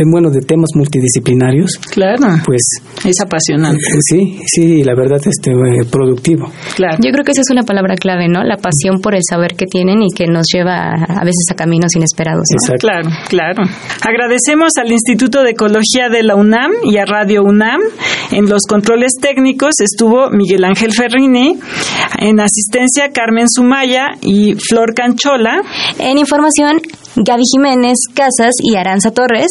bueno, 0.06 0.30
de 0.30 0.40
temas 0.40 0.70
multidisciplinarios. 0.74 1.78
Claro. 1.92 2.26
Pues 2.44 2.62
es 3.04 3.20
apasionante. 3.20 3.78
Eh, 3.78 3.98
sí, 4.00 4.40
sí, 4.46 4.82
la 4.82 4.94
verdad 4.94 5.20
este 5.24 5.52
eh, 5.52 5.84
productivo. 5.90 6.50
Claro. 6.74 6.98
Yo 7.02 7.10
creo 7.12 7.24
que 7.24 7.32
esa 7.32 7.42
es 7.42 7.50
una 7.50 7.62
palabra 7.62 7.94
clave, 7.94 8.28
¿no? 8.28 8.42
La 8.42 8.56
pasión 8.56 9.00
por 9.00 9.14
el 9.14 9.22
saber 9.28 9.54
que 9.54 9.66
tienen 9.66 10.02
y 10.02 10.08
que 10.14 10.26
nos 10.26 10.46
lleva 10.52 10.90
a, 10.90 11.24
veces 11.24 11.46
a 11.50 11.54
caminos 11.54 11.94
inesperados. 11.94 12.44
Exacto. 12.52 12.88
Claro, 12.88 13.10
claro. 13.28 13.62
Agradecemos 14.02 14.72
al 14.80 14.90
Instituto 14.90 15.42
de 15.42 15.50
Ecología 15.50 16.08
de 16.10 16.22
la 16.22 16.34
UNAM 16.34 16.72
y 16.84 16.96
a 16.96 17.04
Radio 17.04 17.42
UNAM. 17.44 17.80
En 18.32 18.48
los 18.48 18.62
controles 18.68 19.12
técnicos 19.20 19.74
estuvo 19.80 20.30
Miguel 20.30 20.64
Ángel 20.64 20.92
Ferrini, 20.92 21.58
en 22.18 22.40
asistencia 22.40 23.10
Carmen 23.12 23.46
Sumaya 23.48 24.12
y 24.20 24.54
Flor 24.54 24.94
Canchola. 24.94 25.62
En 25.98 26.18
información 26.18 26.80
Gaby 27.16 27.42
Jiménez 27.52 27.98
Casas 28.14 28.54
y 28.62 28.76
Aranza 28.76 29.10
Torres. 29.10 29.50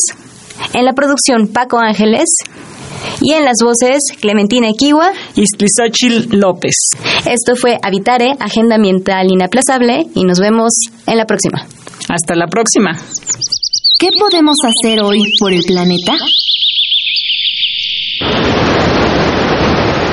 En 0.74 0.86
la 0.86 0.94
producción 0.94 1.48
Paco 1.48 1.80
Ángeles. 1.80 2.26
Y 3.22 3.34
en 3.34 3.46
las 3.46 3.58
voces 3.64 4.00
Clementina 4.20 4.70
Equiwa 4.70 5.12
y 5.36 5.46
Xochitl 5.46 6.38
López. 6.38 6.76
Esto 7.26 7.56
fue 7.56 7.78
Habitare, 7.82 8.36
Agenda 8.40 8.76
Ambiental 8.76 9.28
Inaplazable, 9.32 10.08
y 10.14 10.24
nos 10.24 10.40
vemos 10.40 10.72
en 11.08 11.18
la 11.18 11.26
próxima. 11.26 11.66
Hasta 12.10 12.36
la 12.36 12.48
próxima. 12.48 12.98
¿Qué 14.00 14.10
podemos 14.20 14.56
hacer 14.66 15.02
hoy 15.02 15.24
por 15.40 15.54
el 15.54 15.64
planeta? 15.64 16.14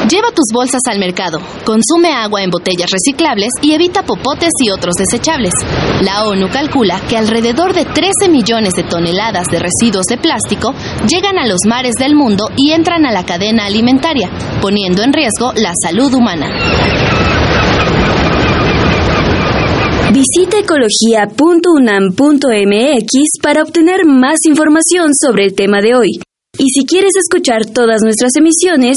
Lleva 0.09 0.31
tus 0.31 0.47
bolsas 0.55 0.81
al 0.87 0.99
mercado, 0.99 1.39
consume 1.67 2.13
agua 2.13 2.43
en 2.43 2.51
botellas 2.51 2.89
reciclables 2.91 3.51
y 3.61 3.73
evita 3.73 4.05
popotes 4.05 4.53
y 4.65 4.71
otros 4.71 4.95
desechables. 4.95 5.53
La 6.03 6.25
ONU 6.25 6.49
calcula 6.49 6.99
que 7.09 7.19
alrededor 7.19 7.75
de 7.75 7.85
13 7.85 8.31
millones 8.31 8.73
de 8.75 8.85
toneladas 8.85 9.49
de 9.51 9.59
residuos 9.59 10.07
de 10.07 10.17
plástico 10.17 10.73
llegan 11.07 11.39
a 11.39 11.47
los 11.47 11.61
mares 11.67 11.97
del 11.99 12.15
mundo 12.15 12.49
y 12.57 12.73
entran 12.73 13.05
a 13.05 13.13
la 13.13 13.27
cadena 13.27 13.67
alimentaria, 13.67 14.31
poniendo 14.63 15.03
en 15.03 15.13
riesgo 15.13 15.53
la 15.57 15.75
salud 15.83 16.15
humana. 16.15 16.49
Visita 20.11 20.59
ecología.unam.mx 20.59 23.41
para 23.43 23.63
obtener 23.63 24.07
más 24.07 24.39
información 24.47 25.11
sobre 25.13 25.45
el 25.45 25.55
tema 25.55 25.83
de 25.83 25.95
hoy. 25.95 26.19
Y 26.57 26.71
si 26.71 26.87
quieres 26.87 27.13
escuchar 27.17 27.67
todas 27.67 28.01
nuestras 28.03 28.35
emisiones, 28.37 28.97